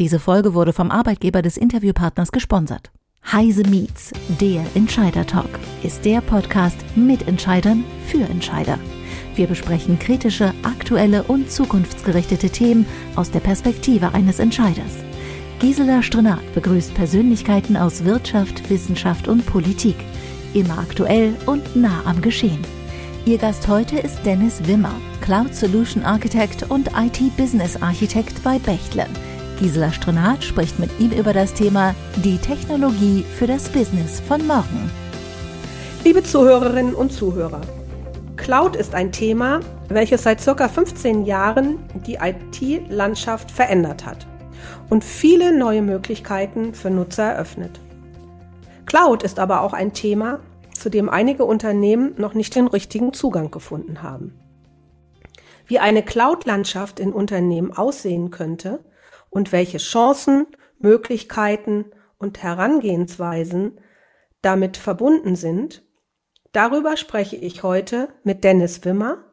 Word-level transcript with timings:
Diese 0.00 0.18
Folge 0.18 0.54
wurde 0.54 0.72
vom 0.72 0.90
Arbeitgeber 0.90 1.40
des 1.40 1.56
Interviewpartners 1.56 2.32
gesponsert. 2.32 2.90
Heise 3.30 3.62
Meets, 3.62 4.10
der 4.40 4.64
Entscheider 4.74 5.24
Talk, 5.24 5.60
ist 5.84 6.04
der 6.04 6.20
Podcast 6.20 6.76
mit 6.96 7.28
Entscheidern 7.28 7.84
für 8.08 8.22
Entscheider. 8.24 8.80
Wir 9.36 9.46
besprechen 9.46 10.00
kritische, 10.00 10.52
aktuelle 10.64 11.22
und 11.22 11.48
zukunftsgerichtete 11.48 12.50
Themen 12.50 12.86
aus 13.14 13.30
der 13.30 13.38
Perspektive 13.38 14.12
eines 14.14 14.40
Entscheiders. 14.40 14.96
Gisela 15.60 16.02
Strenat 16.02 16.42
begrüßt 16.54 16.92
Persönlichkeiten 16.94 17.76
aus 17.76 18.04
Wirtschaft, 18.04 18.68
Wissenschaft 18.68 19.28
und 19.28 19.46
Politik. 19.46 19.96
Immer 20.54 20.78
aktuell 20.78 21.36
und 21.46 21.76
nah 21.76 22.02
am 22.04 22.20
Geschehen. 22.20 22.66
Ihr 23.26 23.38
Gast 23.38 23.68
heute 23.68 23.96
ist 24.00 24.18
Dennis 24.26 24.66
Wimmer, 24.66 24.94
Cloud 25.20 25.54
Solution 25.54 26.02
Architect 26.02 26.68
und 26.68 26.90
IT 26.98 27.36
Business 27.36 27.80
Architect 27.80 28.42
bei 28.42 28.58
Bechtle. 28.58 29.06
Gisela 29.58 29.92
Strenat 29.92 30.42
spricht 30.42 30.80
mit 30.80 30.90
ihm 30.98 31.12
über 31.12 31.32
das 31.32 31.54
Thema 31.54 31.94
die 32.16 32.38
Technologie 32.38 33.24
für 33.38 33.46
das 33.46 33.68
Business 33.68 34.20
von 34.20 34.44
morgen. 34.46 34.90
Liebe 36.02 36.24
Zuhörerinnen 36.24 36.94
und 36.94 37.12
Zuhörer, 37.12 37.60
Cloud 38.36 38.74
ist 38.74 38.94
ein 38.94 39.12
Thema, 39.12 39.60
welches 39.88 40.24
seit 40.24 40.44
ca. 40.44 40.68
15 40.68 41.24
Jahren 41.24 41.78
die 42.04 42.18
IT-Landschaft 42.20 43.50
verändert 43.50 44.04
hat 44.04 44.26
und 44.90 45.04
viele 45.04 45.56
neue 45.56 45.82
Möglichkeiten 45.82 46.74
für 46.74 46.90
Nutzer 46.90 47.22
eröffnet. 47.22 47.80
Cloud 48.86 49.22
ist 49.22 49.38
aber 49.38 49.60
auch 49.60 49.72
ein 49.72 49.92
Thema, 49.92 50.40
zu 50.72 50.90
dem 50.90 51.08
einige 51.08 51.44
Unternehmen 51.44 52.14
noch 52.16 52.34
nicht 52.34 52.56
den 52.56 52.66
richtigen 52.66 53.12
Zugang 53.12 53.52
gefunden 53.52 54.02
haben. 54.02 54.34
Wie 55.66 55.78
eine 55.78 56.02
Cloud-Landschaft 56.02 56.98
in 56.98 57.12
Unternehmen 57.12 57.72
aussehen 57.72 58.30
könnte, 58.30 58.80
und 59.34 59.50
welche 59.50 59.78
Chancen, 59.78 60.46
Möglichkeiten 60.78 61.86
und 62.18 62.42
Herangehensweisen 62.42 63.80
damit 64.42 64.76
verbunden 64.76 65.34
sind, 65.34 65.82
darüber 66.52 66.96
spreche 66.96 67.36
ich 67.36 67.62
heute 67.64 68.08
mit 68.22 68.44
Dennis 68.44 68.84
Wimmer, 68.84 69.24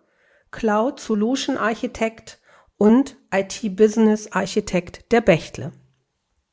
Cloud 0.50 1.00
Solution 1.00 1.56
Architekt 1.56 2.40
und 2.78 3.16
IT 3.32 3.76
Business 3.76 4.32
Architekt 4.32 5.12
der 5.12 5.22
Bechtle. 5.22 5.72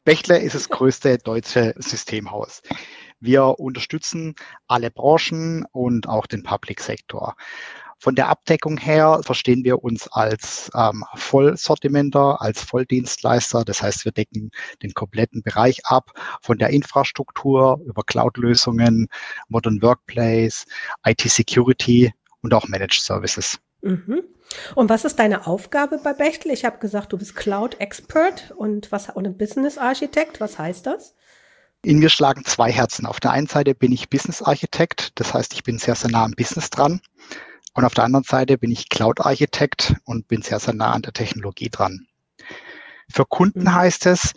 Bechtle 0.04 0.38
ist 0.38 0.54
das 0.54 0.68
größte 0.68 1.16
deutsche 1.18 1.74
Systemhaus. 1.78 2.62
Wir 3.18 3.58
unterstützen 3.58 4.34
alle 4.66 4.90
Branchen 4.90 5.64
und 5.72 6.06
auch 6.06 6.26
den 6.26 6.42
Public 6.42 6.80
Sektor. 6.80 7.34
Von 7.98 8.14
der 8.14 8.28
Abdeckung 8.28 8.78
her 8.78 9.20
verstehen 9.24 9.64
wir 9.64 9.82
uns 9.82 10.06
als 10.08 10.70
ähm, 10.74 11.04
Vollsortimenter, 11.14 12.40
als 12.40 12.62
Volldienstleister. 12.62 13.64
Das 13.64 13.82
heißt, 13.82 14.04
wir 14.04 14.12
decken 14.12 14.50
den 14.82 14.94
kompletten 14.94 15.42
Bereich 15.42 15.84
ab, 15.84 16.12
von 16.40 16.58
der 16.58 16.70
Infrastruktur 16.70 17.80
über 17.86 18.02
Cloud-Lösungen, 18.04 19.08
Modern 19.48 19.82
Workplace, 19.82 20.64
IT-Security 21.04 22.12
und 22.42 22.54
auch 22.54 22.68
Managed 22.68 23.00
Services. 23.02 23.58
Mhm. 23.82 24.22
Und 24.74 24.88
was 24.88 25.04
ist 25.04 25.18
deine 25.18 25.46
Aufgabe 25.46 25.98
bei 26.02 26.12
Bechtel? 26.12 26.52
Ich 26.52 26.64
habe 26.64 26.78
gesagt, 26.78 27.12
du 27.12 27.18
bist 27.18 27.36
Cloud 27.36 27.80
Expert 27.80 28.52
und 28.56 28.90
was 28.92 29.10
und 29.10 29.26
ein 29.26 29.36
Business 29.36 29.76
Architekt. 29.76 30.40
Was 30.40 30.58
heißt 30.58 30.86
das? 30.86 31.14
In 31.82 31.98
mir 31.98 32.08
schlagen 32.08 32.44
zwei 32.44 32.72
Herzen. 32.72 33.06
Auf 33.06 33.20
der 33.20 33.30
einen 33.30 33.46
Seite 33.46 33.74
bin 33.74 33.92
ich 33.92 34.10
Business 34.10 34.42
Architekt, 34.42 35.12
das 35.20 35.32
heißt, 35.32 35.52
ich 35.52 35.62
bin 35.62 35.78
sehr, 35.78 35.94
sehr 35.94 36.10
nah 36.10 36.24
am 36.24 36.32
Business 36.32 36.70
dran. 36.70 37.00
Und 37.78 37.84
auf 37.84 37.94
der 37.94 38.02
anderen 38.02 38.24
Seite 38.24 38.58
bin 38.58 38.72
ich 38.72 38.88
Cloud-Architekt 38.88 39.94
und 40.04 40.26
bin 40.26 40.42
sehr, 40.42 40.58
sehr 40.58 40.74
nah 40.74 40.90
an 40.90 41.02
der 41.02 41.12
Technologie 41.12 41.68
dran. 41.70 42.08
Für 43.08 43.24
Kunden 43.24 43.60
mhm. 43.60 43.72
heißt 43.72 44.06
es, 44.06 44.32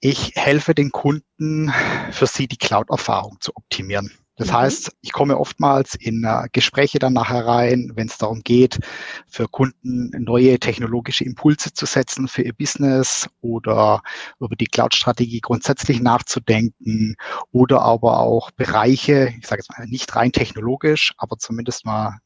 ich 0.00 0.32
helfe 0.34 0.74
den 0.74 0.90
Kunden, 0.90 1.72
für 2.10 2.26
sie 2.26 2.46
die 2.46 2.58
Cloud-Erfahrung 2.58 3.38
zu 3.40 3.56
optimieren. 3.56 4.12
Das 4.36 4.48
mhm. 4.48 4.52
heißt, 4.52 4.92
ich 5.00 5.12
komme 5.12 5.38
oftmals 5.38 5.94
in 5.94 6.26
uh, 6.26 6.44
Gespräche 6.52 6.98
dann 6.98 7.14
nachher 7.14 7.46
rein, 7.46 7.92
wenn 7.94 8.08
es 8.08 8.18
darum 8.18 8.42
geht, 8.42 8.80
für 9.26 9.48
Kunden 9.48 10.10
neue 10.22 10.58
technologische 10.58 11.24
Impulse 11.24 11.72
zu 11.72 11.86
setzen 11.86 12.28
für 12.28 12.42
ihr 12.42 12.52
Business 12.52 13.30
oder 13.40 14.02
über 14.40 14.56
die 14.56 14.66
Cloud-Strategie 14.66 15.40
grundsätzlich 15.40 16.02
nachzudenken 16.02 17.16
oder 17.50 17.80
aber 17.80 18.18
auch 18.18 18.50
Bereiche, 18.50 19.32
ich 19.40 19.46
sage 19.46 19.62
jetzt 19.62 19.70
mal 19.70 19.86
nicht 19.86 20.14
rein 20.14 20.32
technologisch, 20.32 21.14
aber 21.16 21.38
zumindest 21.38 21.86
mal 21.86 22.18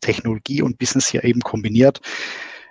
Technologie 0.00 0.62
und 0.62 0.78
Business 0.78 1.08
hier 1.08 1.24
eben 1.24 1.40
kombiniert, 1.40 2.00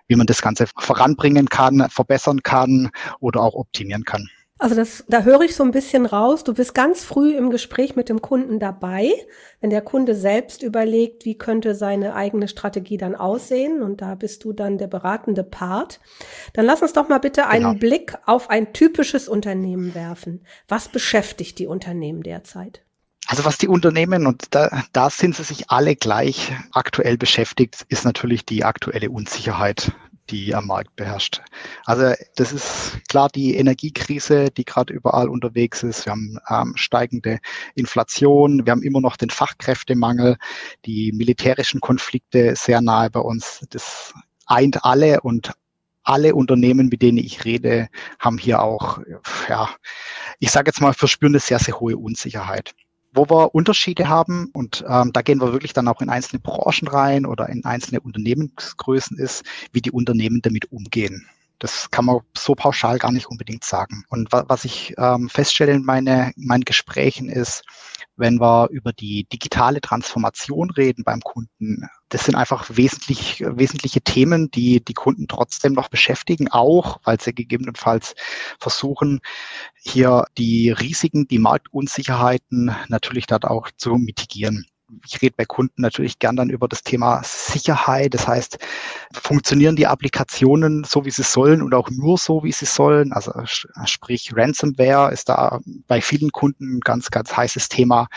wie 0.07 0.15
man 0.15 0.27
das 0.27 0.41
Ganze 0.41 0.67
voranbringen 0.77 1.49
kann, 1.49 1.87
verbessern 1.89 2.43
kann 2.43 2.89
oder 3.19 3.41
auch 3.41 3.55
optimieren 3.55 4.03
kann. 4.03 4.27
Also 4.61 4.75
das, 4.75 5.05
da 5.07 5.21
höre 5.23 5.39
ich 5.41 5.55
so 5.55 5.63
ein 5.63 5.71
bisschen 5.71 6.05
raus. 6.05 6.43
Du 6.43 6.53
bist 6.53 6.75
ganz 6.75 7.05
früh 7.05 7.33
im 7.33 7.49
Gespräch 7.49 7.95
mit 7.95 8.09
dem 8.09 8.21
Kunden 8.21 8.59
dabei, 8.59 9.09
wenn 9.61 9.69
der 9.69 9.81
Kunde 9.81 10.15
selbst 10.15 10.63
überlegt, 10.63 11.23
wie 11.23 11.37
könnte 11.37 11.75
seine 11.75 12.13
eigene 12.13 12.49
Strategie 12.49 12.97
dann 12.97 13.15
aussehen. 13.15 13.81
Und 13.81 14.01
da 14.01 14.15
bist 14.15 14.43
du 14.43 14.51
dann 14.51 14.77
der 14.77 14.87
beratende 14.87 15.45
Part. 15.45 16.01
Dann 16.51 16.65
lass 16.65 16.81
uns 16.81 16.91
doch 16.91 17.07
mal 17.07 17.19
bitte 17.19 17.47
einen 17.47 17.67
genau. 17.67 17.79
Blick 17.79 18.17
auf 18.25 18.49
ein 18.49 18.73
typisches 18.73 19.29
Unternehmen 19.29 19.95
werfen. 19.95 20.43
Was 20.67 20.89
beschäftigt 20.89 21.57
die 21.57 21.67
Unternehmen 21.67 22.21
derzeit? 22.21 22.83
Also 23.27 23.45
was 23.45 23.57
die 23.57 23.67
Unternehmen, 23.67 24.25
und 24.25 24.55
da, 24.55 24.83
da 24.91 25.09
sind 25.09 25.35
sie 25.35 25.43
sich 25.43 25.69
alle 25.69 25.95
gleich 25.95 26.51
aktuell 26.71 27.17
beschäftigt, 27.17 27.85
ist 27.87 28.05
natürlich 28.05 28.45
die 28.45 28.63
aktuelle 28.63 29.11
Unsicherheit, 29.11 29.91
die 30.29 30.55
am 30.55 30.67
Markt 30.67 30.95
beherrscht. 30.95 31.41
Also 31.85 32.13
das 32.35 32.51
ist 32.53 32.99
klar 33.07 33.29
die 33.29 33.55
Energiekrise, 33.55 34.49
die 34.49 34.65
gerade 34.65 34.93
überall 34.93 35.29
unterwegs 35.29 35.83
ist. 35.83 36.05
Wir 36.05 36.11
haben 36.11 36.39
ähm, 36.49 36.73
steigende 36.75 37.39
Inflation, 37.75 38.65
wir 38.65 38.71
haben 38.71 38.83
immer 38.83 39.01
noch 39.01 39.17
den 39.17 39.29
Fachkräftemangel, 39.29 40.37
die 40.85 41.11
militärischen 41.11 41.81
Konflikte 41.81 42.55
sehr 42.55 42.81
nahe 42.81 43.09
bei 43.09 43.19
uns. 43.19 43.65
Das 43.69 44.13
eint 44.45 44.83
alle 44.83 45.21
und 45.21 45.53
alle 46.03 46.33
Unternehmen, 46.33 46.87
mit 46.87 47.01
denen 47.01 47.19
ich 47.19 47.45
rede, 47.45 47.89
haben 48.17 48.39
hier 48.39 48.61
auch, 48.61 48.99
ja, 49.47 49.69
ich 50.39 50.49
sage 50.49 50.69
jetzt 50.69 50.81
mal, 50.81 50.93
verspüren 50.93 51.33
eine 51.33 51.39
sehr, 51.39 51.59
sehr 51.59 51.79
hohe 51.79 51.97
Unsicherheit 51.97 52.73
wo 53.11 53.29
wir 53.29 53.55
Unterschiede 53.55 54.07
haben 54.07 54.49
und 54.53 54.83
ähm, 54.87 55.11
da 55.13 55.21
gehen 55.21 55.41
wir 55.41 55.51
wirklich 55.51 55.73
dann 55.73 55.87
auch 55.87 56.01
in 56.01 56.09
einzelne 56.09 56.39
Branchen 56.39 56.87
rein 56.87 57.25
oder 57.25 57.49
in 57.49 57.65
einzelne 57.65 58.01
Unternehmensgrößen 58.01 59.17
ist, 59.17 59.43
wie 59.71 59.81
die 59.81 59.91
Unternehmen 59.91 60.41
damit 60.41 60.71
umgehen. 60.71 61.27
Das 61.59 61.91
kann 61.91 62.05
man 62.05 62.21
so 62.37 62.55
pauschal 62.55 62.97
gar 62.97 63.11
nicht 63.11 63.27
unbedingt 63.27 63.63
sagen. 63.63 64.03
Und 64.09 64.31
wa 64.31 64.45
was 64.47 64.65
ich 64.65 64.93
ähm, 64.97 65.29
feststelle 65.29 65.73
in, 65.73 65.83
meine, 65.83 66.31
in 66.35 66.47
meinen 66.47 66.63
Gesprächen 66.63 67.29
ist, 67.29 67.63
wenn 68.15 68.39
wir 68.39 68.69
über 68.69 68.91
die 68.93 69.25
digitale 69.25 69.81
Transformation 69.81 70.71
reden 70.71 71.03
beim 71.03 71.21
Kunden. 71.21 71.87
Das 72.09 72.25
sind 72.25 72.35
einfach 72.35 72.69
wesentlich, 72.69 73.41
wesentliche 73.45 74.01
Themen, 74.01 74.51
die 74.51 74.83
die 74.83 74.93
Kunden 74.93 75.27
trotzdem 75.27 75.73
noch 75.73 75.89
beschäftigen, 75.89 76.49
auch 76.49 76.99
weil 77.03 77.19
sie 77.19 77.33
gegebenenfalls 77.33 78.15
versuchen, 78.59 79.19
hier 79.75 80.25
die 80.37 80.71
Risiken, 80.71 81.27
die 81.27 81.39
Marktunsicherheiten 81.39 82.75
natürlich 82.87 83.27
dort 83.27 83.45
auch 83.45 83.69
zu 83.77 83.95
mitigieren 83.95 84.65
ich 85.05 85.21
rede 85.21 85.35
bei 85.37 85.45
Kunden 85.45 85.81
natürlich 85.81 86.19
gern 86.19 86.35
dann 86.35 86.49
über 86.49 86.67
das 86.67 86.83
Thema 86.83 87.21
Sicherheit. 87.23 88.13
Das 88.13 88.27
heißt, 88.27 88.57
funktionieren 89.13 89.75
die 89.75 89.87
Applikationen 89.87 90.83
so, 90.83 91.05
wie 91.05 91.11
sie 91.11 91.23
sollen 91.23 91.61
und 91.61 91.73
auch 91.73 91.89
nur 91.89 92.17
so, 92.17 92.43
wie 92.43 92.51
sie 92.51 92.65
sollen? 92.65 93.13
Also 93.13 93.31
sprich, 93.85 94.31
Ransomware 94.35 95.11
ist 95.11 95.29
da 95.29 95.59
bei 95.87 96.01
vielen 96.01 96.31
Kunden 96.31 96.77
ein 96.77 96.79
ganz, 96.81 97.11
ganz 97.11 97.35
heißes 97.35 97.69
Thema, 97.69 98.07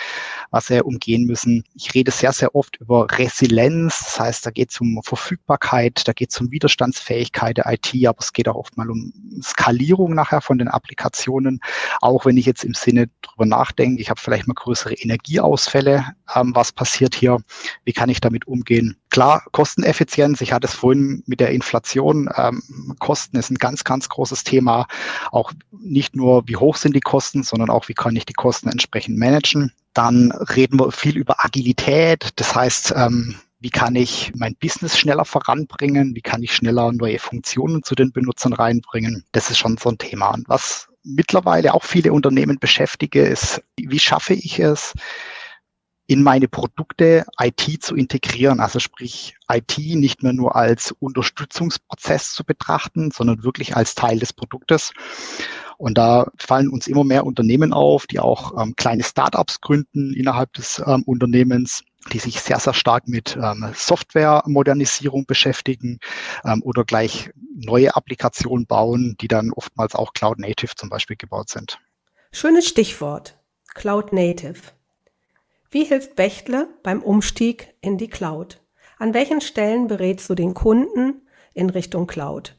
was 0.50 0.66
sie 0.66 0.82
umgehen 0.82 1.24
müssen. 1.24 1.64
Ich 1.74 1.94
rede 1.94 2.10
sehr, 2.10 2.32
sehr 2.32 2.54
oft 2.54 2.76
über 2.76 3.06
Resilienz. 3.10 3.98
Das 4.00 4.20
heißt, 4.20 4.46
da 4.46 4.50
geht 4.50 4.70
es 4.70 4.80
um 4.80 5.00
Verfügbarkeit, 5.02 6.06
da 6.06 6.12
geht 6.12 6.30
es 6.30 6.40
um 6.40 6.50
Widerstandsfähigkeit 6.50 7.58
der 7.58 7.66
IT, 7.72 7.94
aber 8.06 8.18
es 8.20 8.32
geht 8.32 8.48
auch 8.48 8.56
oft 8.56 8.76
mal 8.76 8.90
um 8.90 9.12
Skalierung 9.42 10.14
nachher 10.14 10.40
von 10.40 10.58
den 10.58 10.68
Applikationen. 10.68 11.60
Auch 12.00 12.24
wenn 12.26 12.36
ich 12.36 12.46
jetzt 12.46 12.64
im 12.64 12.74
Sinne 12.74 13.08
drüber 13.22 13.46
nachdenke, 13.46 14.00
ich 14.00 14.10
habe 14.10 14.20
vielleicht 14.20 14.46
mal 14.48 14.54
größere 14.54 14.94
Energieausfälle, 14.94 16.04
ähm, 16.34 16.54
was 16.62 16.70
passiert 16.70 17.16
hier, 17.16 17.38
wie 17.84 17.92
kann 17.92 18.08
ich 18.08 18.20
damit 18.20 18.46
umgehen. 18.46 18.96
Klar, 19.10 19.44
Kosteneffizienz, 19.50 20.40
ich 20.40 20.52
hatte 20.52 20.68
es 20.68 20.74
vorhin 20.74 21.24
mit 21.26 21.40
der 21.40 21.50
Inflation, 21.50 22.30
ähm, 22.36 22.62
Kosten 23.00 23.36
ist 23.36 23.50
ein 23.50 23.56
ganz, 23.58 23.82
ganz 23.82 24.08
großes 24.08 24.44
Thema. 24.44 24.86
Auch 25.32 25.52
nicht 25.72 26.14
nur, 26.14 26.46
wie 26.46 26.54
hoch 26.54 26.76
sind 26.76 26.94
die 26.94 27.00
Kosten, 27.00 27.42
sondern 27.42 27.68
auch, 27.68 27.88
wie 27.88 27.94
kann 27.94 28.14
ich 28.14 28.26
die 28.26 28.32
Kosten 28.32 28.68
entsprechend 28.68 29.18
managen. 29.18 29.72
Dann 29.92 30.30
reden 30.30 30.78
wir 30.78 30.92
viel 30.92 31.16
über 31.16 31.44
Agilität, 31.44 32.30
das 32.36 32.54
heißt, 32.54 32.94
ähm, 32.96 33.34
wie 33.58 33.70
kann 33.70 33.96
ich 33.96 34.32
mein 34.36 34.56
Business 34.60 34.96
schneller 34.96 35.24
voranbringen? 35.24 36.14
Wie 36.14 36.20
kann 36.20 36.42
ich 36.42 36.52
schneller 36.54 36.92
neue 36.92 37.18
Funktionen 37.18 37.82
zu 37.82 37.94
den 37.96 38.12
Benutzern 38.12 38.52
reinbringen? 38.52 39.24
Das 39.32 39.50
ist 39.50 39.58
schon 39.58 39.76
so 39.78 39.88
ein 39.88 39.98
Thema. 39.98 40.30
Und 40.30 40.48
was 40.48 40.88
mittlerweile 41.04 41.74
auch 41.74 41.84
viele 41.84 42.12
Unternehmen 42.12 42.58
beschäftige, 42.58 43.22
ist, 43.22 43.62
wie 43.76 43.98
schaffe 43.98 44.34
ich 44.34 44.58
es, 44.58 44.94
in 46.12 46.22
meine 46.22 46.46
Produkte 46.46 47.24
IT 47.40 47.82
zu 47.82 47.96
integrieren, 47.96 48.60
also 48.60 48.80
sprich 48.80 49.34
IT 49.50 49.78
nicht 49.78 50.22
mehr 50.22 50.34
nur 50.34 50.54
als 50.56 50.92
Unterstützungsprozess 51.00 52.34
zu 52.34 52.44
betrachten, 52.44 53.10
sondern 53.10 53.44
wirklich 53.44 53.74
als 53.76 53.94
Teil 53.94 54.18
des 54.18 54.34
Produktes. 54.34 54.92
Und 55.78 55.96
da 55.96 56.30
fallen 56.36 56.68
uns 56.68 56.86
immer 56.86 57.02
mehr 57.02 57.24
Unternehmen 57.24 57.72
auf, 57.72 58.06
die 58.06 58.20
auch 58.20 58.60
ähm, 58.60 58.76
kleine 58.76 59.04
Startups 59.04 59.62
gründen 59.62 60.12
innerhalb 60.12 60.52
des 60.52 60.82
ähm, 60.86 61.02
Unternehmens 61.04 61.82
die 62.12 62.18
sich 62.18 62.40
sehr, 62.40 62.58
sehr 62.58 62.74
stark 62.74 63.06
mit 63.06 63.38
ähm, 63.40 63.72
Softwaremodernisierung 63.74 65.24
beschäftigen 65.24 66.00
ähm, 66.44 66.60
oder 66.64 66.84
gleich 66.84 67.30
neue 67.54 67.94
Applikationen 67.94 68.66
bauen, 68.66 69.14
die 69.20 69.28
dann 69.28 69.52
oftmals 69.52 69.94
auch 69.94 70.12
Cloud 70.12 70.40
Native 70.40 70.74
zum 70.74 70.88
Beispiel 70.88 71.14
gebaut 71.14 71.48
sind. 71.48 71.78
Schönes 72.32 72.66
Stichwort, 72.66 73.38
Cloud 73.74 74.12
Native. 74.12 74.58
Wie 75.72 75.84
hilft 75.84 76.16
Bechtle 76.16 76.68
beim 76.82 77.02
Umstieg 77.02 77.74
in 77.80 77.96
die 77.96 78.08
Cloud? 78.08 78.60
An 78.98 79.14
welchen 79.14 79.40
Stellen 79.40 79.88
berätst 79.88 80.28
du 80.28 80.34
den 80.34 80.52
Kunden 80.52 81.22
in 81.54 81.70
Richtung 81.70 82.06
Cloud? 82.06 82.58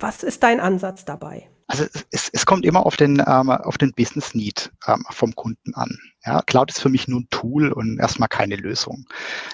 Was 0.00 0.24
ist 0.24 0.42
dein 0.42 0.58
Ansatz 0.58 1.04
dabei? 1.04 1.48
Also 1.68 1.84
es, 2.10 2.28
es 2.32 2.46
kommt 2.46 2.64
immer 2.64 2.84
auf 2.84 2.96
den, 2.96 3.22
ähm, 3.24 3.50
auf 3.50 3.78
den 3.78 3.92
Business 3.92 4.34
Need 4.34 4.72
ähm, 4.88 5.04
vom 5.10 5.32
Kunden 5.36 5.72
an. 5.74 5.96
Ja, 6.26 6.42
Cloud 6.42 6.72
ist 6.72 6.80
für 6.80 6.88
mich 6.88 7.06
nur 7.06 7.20
ein 7.20 7.28
Tool 7.30 7.70
und 7.70 8.00
erstmal 8.00 8.28
keine 8.28 8.56
Lösung. 8.56 9.06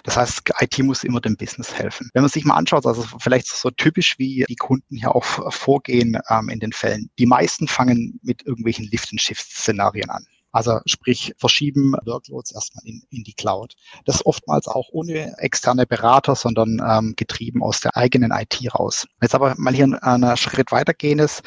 Das 0.04 0.16
heißt, 0.16 0.50
IT 0.60 0.78
muss 0.78 1.04
immer 1.04 1.20
dem 1.20 1.36
Business 1.36 1.74
helfen. 1.74 2.08
Wenn 2.14 2.22
man 2.22 2.30
sich 2.30 2.46
mal 2.46 2.56
anschaut, 2.56 2.86
also 2.86 3.04
vielleicht 3.18 3.48
so 3.48 3.70
typisch, 3.70 4.18
wie 4.18 4.46
die 4.48 4.56
Kunden 4.56 4.96
hier 4.96 5.14
auch 5.14 5.52
vorgehen 5.52 6.18
ähm, 6.30 6.48
in 6.48 6.60
den 6.60 6.72
Fällen. 6.72 7.10
Die 7.18 7.26
meisten 7.26 7.68
fangen 7.68 8.18
mit 8.22 8.46
irgendwelchen 8.46 8.86
Lift-and-Shift-Szenarien 8.86 10.08
an. 10.08 10.24
Also 10.56 10.80
sprich, 10.86 11.34
verschieben 11.36 11.92
Workloads 12.06 12.50
erstmal 12.52 12.82
in, 12.86 13.02
in 13.10 13.24
die 13.24 13.34
Cloud. 13.34 13.74
Das 14.06 14.24
oftmals 14.24 14.68
auch 14.68 14.88
ohne 14.90 15.36
externe 15.36 15.84
Berater, 15.84 16.34
sondern 16.34 16.80
ähm, 16.82 17.12
getrieben 17.14 17.62
aus 17.62 17.80
der 17.80 17.94
eigenen 17.94 18.30
IT 18.30 18.58
raus. 18.74 19.06
Jetzt 19.20 19.34
aber 19.34 19.54
mal 19.58 19.74
hier 19.74 20.02
einen 20.02 20.36
Schritt 20.38 20.72
weitergehen 20.72 21.18
ist. 21.18 21.42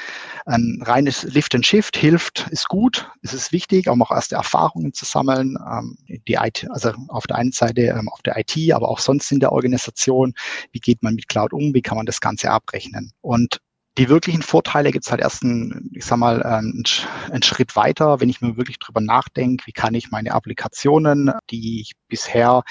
Ein 0.45 0.79
reines 0.85 1.23
Lift 1.23 1.55
and 1.55 1.65
Shift 1.65 1.97
hilft, 1.97 2.47
ist 2.51 2.67
gut, 2.67 3.09
ist 3.23 3.33
es 3.33 3.51
wichtig, 3.51 3.89
um 3.89 3.99
auch 4.03 4.11
erste 4.11 4.35
Erfahrungen 4.35 4.93
zu 4.93 5.05
sammeln. 5.05 5.57
Ähm, 5.57 5.97
die 6.27 6.35
IT, 6.35 6.67
also 6.69 6.91
auf 7.07 7.25
der 7.25 7.37
einen 7.37 7.51
Seite 7.51 7.81
ähm, 7.81 8.09
auf 8.09 8.21
der 8.21 8.37
IT, 8.37 8.55
aber 8.73 8.89
auch 8.89 8.99
sonst 8.99 9.31
in 9.31 9.39
der 9.39 9.53
Organisation. 9.53 10.35
Wie 10.71 10.79
geht 10.79 11.01
man 11.01 11.15
mit 11.15 11.27
Cloud 11.29 11.51
um? 11.51 11.73
Wie 11.73 11.81
kann 11.81 11.97
man 11.97 12.05
das 12.05 12.21
Ganze 12.21 12.51
abrechnen? 12.51 13.11
Und 13.21 13.59
die 13.99 14.07
wirklichen 14.07 14.41
Vorteile 14.41 14.91
gibt 14.91 15.05
es 15.05 15.11
halt 15.11 15.21
erst 15.21 15.43
einen, 15.43 15.91
ich 15.93 16.05
sag 16.05 16.17
mal, 16.17 16.41
einen, 16.41 16.83
einen 17.29 17.43
Schritt 17.43 17.75
weiter, 17.75 18.21
wenn 18.21 18.29
ich 18.29 18.39
mir 18.39 18.55
wirklich 18.55 18.79
drüber 18.79 19.01
nachdenke, 19.01 19.67
wie 19.67 19.73
kann 19.73 19.93
ich 19.93 20.09
meine 20.09 20.33
Applikationen, 20.33 21.31
die 21.49 21.81
ich 21.81 21.91
bisher 22.07 22.63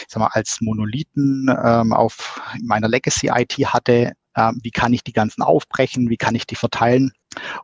ich 0.00 0.06
sag 0.08 0.20
mal, 0.20 0.30
als 0.32 0.58
Monolithen 0.60 1.48
ähm, 1.62 1.92
auf 1.92 2.40
meiner 2.62 2.88
Legacy-IT 2.88 3.52
hatte, 3.66 4.12
äh, 4.34 4.52
wie 4.62 4.70
kann 4.70 4.92
ich 4.92 5.02
die 5.02 5.12
ganzen 5.12 5.42
aufbrechen, 5.42 6.08
wie 6.08 6.16
kann 6.16 6.36
ich 6.36 6.46
die 6.46 6.54
verteilen? 6.54 7.12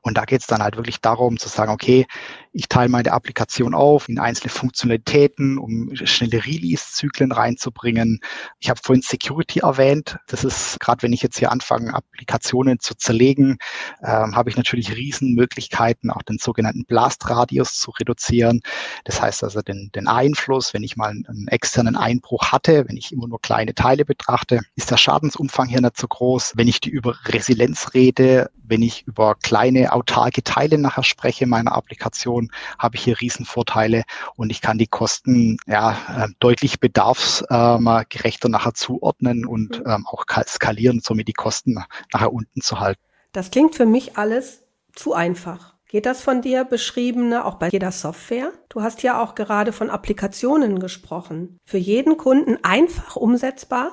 Und 0.02 0.18
da 0.18 0.24
geht 0.24 0.40
es 0.40 0.46
dann 0.48 0.62
halt 0.62 0.76
wirklich 0.76 1.00
darum 1.00 1.38
zu 1.38 1.48
sagen, 1.48 1.70
okay, 1.70 2.06
ich 2.52 2.68
teile 2.68 2.90
meine 2.90 3.12
Applikation 3.12 3.74
auf 3.74 4.08
in 4.08 4.18
einzelne 4.18 4.50
Funktionalitäten, 4.50 5.56
um 5.58 5.90
schnelle 5.94 6.44
Release-Zyklen 6.44 7.32
reinzubringen. 7.32 8.20
Ich 8.58 8.68
habe 8.68 8.80
vorhin 8.82 9.02
Security 9.02 9.60
erwähnt. 9.60 10.18
Das 10.26 10.44
ist, 10.44 10.78
gerade 10.78 11.02
wenn 11.02 11.14
ich 11.14 11.22
jetzt 11.22 11.38
hier 11.38 11.50
anfange, 11.50 11.94
Applikationen 11.94 12.78
zu 12.78 12.94
zerlegen, 12.94 13.56
ähm, 14.02 14.36
habe 14.36 14.50
ich 14.50 14.56
natürlich 14.56 14.94
Riesenmöglichkeiten, 14.94 16.10
auch 16.10 16.22
den 16.22 16.38
sogenannten 16.38 16.84
Blast-Radius 16.84 17.78
zu 17.78 17.90
reduzieren. 17.92 18.60
Das 19.04 19.22
heißt 19.22 19.42
also 19.44 19.62
den, 19.62 19.90
den 19.94 20.06
Einfluss, 20.06 20.74
wenn 20.74 20.82
ich 20.82 20.96
mal 20.96 21.10
einen 21.10 21.48
externen 21.48 21.96
Einbruch 21.96 22.52
hatte, 22.52 22.86
wenn 22.88 22.98
ich 22.98 23.12
immer 23.12 23.28
nur 23.28 23.40
kleine 23.40 23.74
Teile 23.74 24.04
betrachte, 24.04 24.60
ist 24.76 24.90
der 24.90 24.98
Schadensumfang 24.98 25.68
hier 25.68 25.80
nicht 25.80 25.96
so 25.96 26.06
groß. 26.06 26.52
Wenn 26.56 26.68
ich 26.68 26.80
die 26.80 26.90
über 26.90 27.16
Resilienz 27.24 27.94
rede, 27.94 28.50
wenn 28.62 28.82
ich 28.82 29.06
über 29.06 29.34
kleine 29.34 29.92
autarke 29.92 30.42
Teile 30.42 30.78
nachher 30.78 31.02
spreche 31.02 31.46
meiner 31.46 31.72
Applikation, 31.72 32.41
habe 32.78 32.96
ich 32.96 33.02
hier 33.02 33.20
Riesenvorteile 33.20 34.04
und 34.36 34.50
ich 34.50 34.60
kann 34.60 34.78
die 34.78 34.86
Kosten 34.86 35.58
ja, 35.66 35.96
ähm, 36.16 36.34
deutlich 36.40 36.80
bedarfsgerechter 36.80 38.48
nachher 38.48 38.74
zuordnen 38.74 39.46
und 39.46 39.80
mhm. 39.80 39.86
ähm, 39.86 40.06
auch 40.06 40.24
skalieren, 40.46 41.00
somit 41.02 41.28
die 41.28 41.32
Kosten 41.32 41.82
nachher 42.12 42.32
unten 42.32 42.60
zu 42.60 42.80
halten. 42.80 43.02
Das 43.32 43.50
klingt 43.50 43.74
für 43.74 43.86
mich 43.86 44.18
alles 44.18 44.62
zu 44.94 45.14
einfach. 45.14 45.72
Geht 45.88 46.06
das 46.06 46.22
von 46.22 46.40
dir 46.40 46.64
beschriebene 46.64 47.44
auch 47.44 47.56
bei 47.56 47.68
jeder 47.68 47.92
Software? 47.92 48.50
Du 48.70 48.82
hast 48.82 49.02
ja 49.02 49.22
auch 49.22 49.34
gerade 49.34 49.72
von 49.72 49.90
Applikationen 49.90 50.80
gesprochen. 50.80 51.58
Für 51.66 51.76
jeden 51.76 52.16
Kunden 52.16 52.56
einfach 52.62 53.16
umsetzbar? 53.16 53.92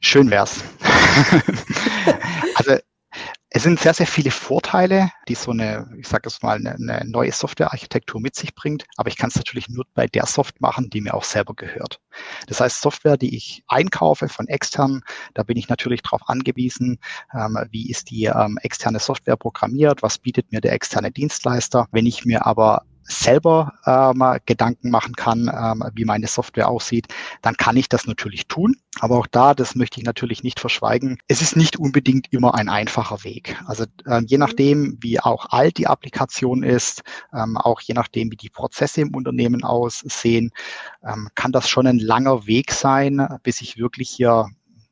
Schön 0.00 0.28
wär's. 0.30 0.64
es 3.50 3.62
sind 3.62 3.78
sehr, 3.78 3.94
sehr 3.94 4.06
viele 4.06 4.32
Vorteile, 4.32 5.10
die 5.28 5.36
so 5.36 5.52
eine, 5.52 5.88
ich 5.98 6.08
sage 6.08 6.28
es 6.28 6.42
mal, 6.42 6.56
eine, 6.56 6.74
eine 6.74 7.08
neue 7.08 7.30
Softwarearchitektur 7.30 8.20
mit 8.20 8.34
sich 8.34 8.54
bringt. 8.54 8.84
Aber 8.96 9.08
ich 9.08 9.16
kann 9.16 9.28
es 9.28 9.36
natürlich 9.36 9.68
nur 9.68 9.84
bei 9.94 10.06
der 10.06 10.26
Software 10.26 10.60
machen, 10.60 10.90
die 10.90 11.00
mir 11.00 11.14
auch 11.14 11.22
selber 11.22 11.54
gehört. 11.54 12.00
Das 12.48 12.60
heißt, 12.60 12.80
Software, 12.80 13.16
die 13.16 13.36
ich 13.36 13.62
einkaufe 13.68 14.28
von 14.28 14.48
extern, 14.48 15.02
da 15.34 15.44
bin 15.44 15.56
ich 15.56 15.68
natürlich 15.68 16.02
darauf 16.02 16.28
angewiesen, 16.28 16.98
ähm, 17.32 17.56
wie 17.70 17.88
ist 17.88 18.10
die 18.10 18.24
ähm, 18.24 18.58
externe 18.62 18.98
Software 18.98 19.36
programmiert, 19.36 20.02
was 20.02 20.18
bietet 20.18 20.50
mir 20.50 20.60
der 20.60 20.72
externe 20.72 21.12
Dienstleister. 21.12 21.86
Wenn 21.92 22.06
ich 22.06 22.24
mir 22.24 22.46
aber 22.46 22.82
selber 23.08 23.72
ähm, 23.86 24.22
Gedanken 24.46 24.90
machen 24.90 25.14
kann, 25.14 25.50
ähm, 25.52 25.84
wie 25.94 26.04
meine 26.04 26.26
Software 26.26 26.68
aussieht, 26.68 27.06
dann 27.42 27.56
kann 27.56 27.76
ich 27.76 27.88
das 27.88 28.06
natürlich 28.06 28.46
tun. 28.48 28.76
Aber 29.00 29.18
auch 29.18 29.26
da, 29.26 29.54
das 29.54 29.74
möchte 29.74 30.00
ich 30.00 30.06
natürlich 30.06 30.42
nicht 30.42 30.58
verschweigen, 30.58 31.18
es 31.28 31.42
ist 31.42 31.56
nicht 31.56 31.76
unbedingt 31.78 32.32
immer 32.32 32.54
ein 32.54 32.68
einfacher 32.68 33.24
Weg. 33.24 33.56
Also 33.66 33.84
äh, 34.06 34.22
je 34.26 34.38
nachdem, 34.38 34.98
wie 35.00 35.20
auch 35.20 35.46
alt 35.50 35.76
die 35.78 35.86
Applikation 35.86 36.62
ist, 36.62 37.02
ähm, 37.32 37.56
auch 37.56 37.80
je 37.80 37.94
nachdem, 37.94 38.30
wie 38.30 38.36
die 38.36 38.50
Prozesse 38.50 39.02
im 39.02 39.14
Unternehmen 39.14 39.64
aussehen, 39.64 40.50
ähm, 41.04 41.28
kann 41.34 41.52
das 41.52 41.68
schon 41.68 41.86
ein 41.86 41.98
langer 41.98 42.46
Weg 42.46 42.72
sein, 42.72 43.26
bis 43.42 43.60
ich 43.60 43.76
wirklich 43.76 44.10
hier 44.10 44.48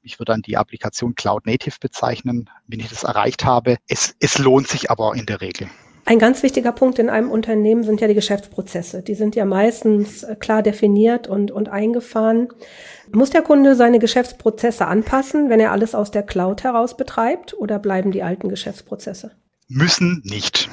ich 0.06 0.18
würde 0.18 0.32
dann 0.32 0.42
die 0.42 0.58
Applikation 0.58 1.14
Cloud 1.14 1.46
Native 1.46 1.76
bezeichnen, 1.80 2.50
wenn 2.66 2.78
ich 2.78 2.90
das 2.90 3.04
erreicht 3.04 3.44
habe. 3.46 3.78
Es, 3.88 4.14
es 4.20 4.38
lohnt 4.38 4.68
sich 4.68 4.90
aber 4.90 5.14
in 5.14 5.24
der 5.24 5.40
Regel. 5.40 5.70
Ein 6.06 6.18
ganz 6.18 6.42
wichtiger 6.42 6.72
Punkt 6.72 6.98
in 6.98 7.08
einem 7.08 7.30
Unternehmen 7.30 7.82
sind 7.82 8.00
ja 8.00 8.08
die 8.08 8.14
Geschäftsprozesse. 8.14 9.02
Die 9.02 9.14
sind 9.14 9.36
ja 9.36 9.46
meistens 9.46 10.22
äh, 10.22 10.36
klar 10.36 10.62
definiert 10.62 11.28
und, 11.28 11.50
und 11.50 11.70
eingefahren. 11.70 12.48
Muss 13.10 13.30
der 13.30 13.42
Kunde 13.42 13.74
seine 13.74 13.98
Geschäftsprozesse 13.98 14.86
anpassen, 14.86 15.48
wenn 15.48 15.60
er 15.60 15.72
alles 15.72 15.94
aus 15.94 16.10
der 16.10 16.22
Cloud 16.22 16.62
heraus 16.62 16.96
betreibt 16.96 17.54
oder 17.54 17.78
bleiben 17.78 18.12
die 18.12 18.22
alten 18.22 18.48
Geschäftsprozesse? 18.48 19.30
Müssen 19.68 20.20
nicht. 20.24 20.68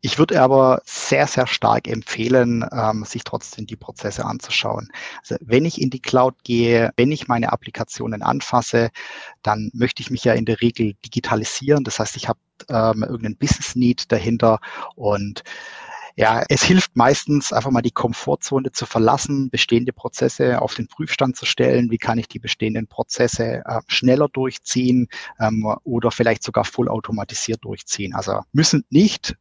Ich 0.00 0.18
würde 0.18 0.40
aber 0.40 0.80
sehr, 0.84 1.26
sehr 1.26 1.48
stark 1.48 1.88
empfehlen, 1.88 2.64
ähm, 2.72 3.04
sich 3.04 3.24
trotzdem 3.24 3.66
die 3.66 3.76
Prozesse 3.76 4.24
anzuschauen. 4.24 4.88
Also 5.20 5.36
wenn 5.40 5.64
ich 5.64 5.80
in 5.80 5.90
die 5.90 6.00
Cloud 6.00 6.36
gehe, 6.44 6.92
wenn 6.96 7.10
ich 7.10 7.26
meine 7.26 7.52
Applikationen 7.52 8.22
anfasse, 8.22 8.90
dann 9.42 9.70
möchte 9.74 10.00
ich 10.02 10.10
mich 10.10 10.22
ja 10.22 10.34
in 10.34 10.44
der 10.44 10.60
Regel 10.60 10.94
digitalisieren. 11.04 11.82
Das 11.82 11.98
heißt, 11.98 12.16
ich 12.16 12.28
habe 12.28 12.38
ähm, 12.68 13.02
irgendeinen 13.02 13.36
Business 13.38 13.74
Need 13.74 14.12
dahinter 14.12 14.60
und 14.94 15.42
ja, 16.18 16.44
es 16.48 16.64
hilft 16.64 16.96
meistens 16.96 17.52
einfach 17.52 17.70
mal 17.70 17.80
die 17.80 17.92
Komfortzone 17.92 18.72
zu 18.72 18.86
verlassen, 18.86 19.50
bestehende 19.50 19.92
Prozesse 19.92 20.60
auf 20.60 20.74
den 20.74 20.88
Prüfstand 20.88 21.36
zu 21.36 21.46
stellen. 21.46 21.92
Wie 21.92 21.98
kann 21.98 22.18
ich 22.18 22.26
die 22.26 22.40
bestehenden 22.40 22.88
Prozesse 22.88 23.62
äh, 23.64 23.80
schneller 23.86 24.28
durchziehen 24.28 25.06
ähm, 25.38 25.64
oder 25.84 26.10
vielleicht 26.10 26.42
sogar 26.42 26.64
vollautomatisiert 26.64 27.64
durchziehen? 27.64 28.14
Also 28.14 28.40
müssen 28.52 28.84
nicht, 28.90 29.36